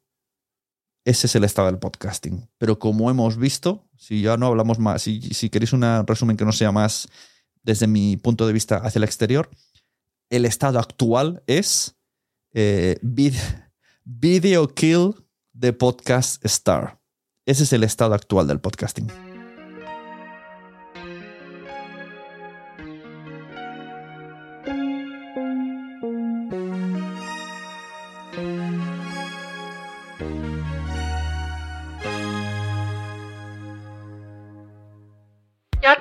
Ese 1.04 1.26
es 1.26 1.36
el 1.36 1.44
estado 1.44 1.68
del 1.68 1.78
podcasting. 1.78 2.48
Pero 2.58 2.78
como 2.78 3.10
hemos 3.10 3.36
visto, 3.36 3.88
si 3.96 4.22
ya 4.22 4.36
no 4.36 4.46
hablamos 4.46 4.78
más, 4.78 5.02
si, 5.02 5.20
si 5.20 5.50
queréis 5.50 5.72
un 5.72 5.82
resumen 6.06 6.36
que 6.36 6.44
no 6.44 6.52
sea 6.52 6.72
más 6.72 7.08
desde 7.62 7.86
mi 7.86 8.16
punto 8.16 8.46
de 8.46 8.52
vista 8.52 8.78
hacia 8.78 8.98
el 8.98 9.04
exterior, 9.04 9.48
el 10.30 10.44
estado 10.44 10.78
actual 10.78 11.42
es 11.46 11.96
eh, 12.52 12.98
video 14.04 14.74
kill 14.74 15.14
de 15.52 15.72
podcast 15.72 16.44
star. 16.44 16.98
Ese 17.46 17.62
es 17.62 17.72
el 17.72 17.84
estado 17.84 18.14
actual 18.14 18.46
del 18.48 18.60
podcasting. 18.60 19.10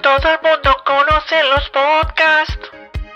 Todo 0.05 0.29
el 0.29 0.39
mundo 0.43 0.77
conoce 0.85 1.43
los 1.49 1.67
podcasts. 1.71 2.69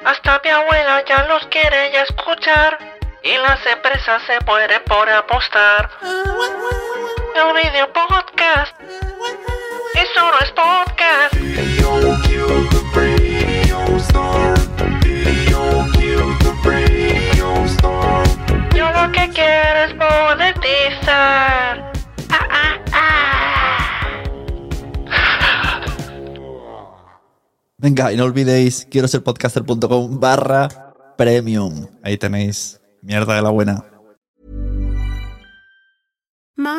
Hasta 0.04 0.42
mi 0.44 0.50
abuela 0.50 1.06
ya 1.06 1.24
los 1.28 1.46
quiere 1.46 1.92
ya 1.94 2.02
escuchar. 2.02 2.80
Y 3.22 3.38
las 3.38 3.63
empresas 3.68 4.24
se 4.24 4.44
mueren 4.44 4.82
por 4.86 5.08
apostar. 5.08 5.88
El 7.39 7.54
video 7.56 7.88
podcast. 7.93 8.75
Eso 9.95 10.19
no 10.19 10.39
es 10.41 10.52
podcast. 10.52 11.34
Yo 18.75 18.91
lo 18.91 19.12
que 19.13 19.30
quiero 19.30 19.80
es 19.86 19.95
monetizar. 19.95 21.93
Venga, 27.78 28.12
y 28.12 28.17
no 28.17 28.25
olvidéis, 28.25 28.86
quiero 28.91 29.08
ser 29.08 29.23
podcaster.com 29.23 30.19
barra 30.19 30.67
premium. 31.17 31.88
Ahí 32.04 32.17
tenéis 32.17 32.82
mierda 33.02 33.36
de 33.36 33.41
la 33.41 33.49
buena. 33.49 33.86
Mom 36.60 36.79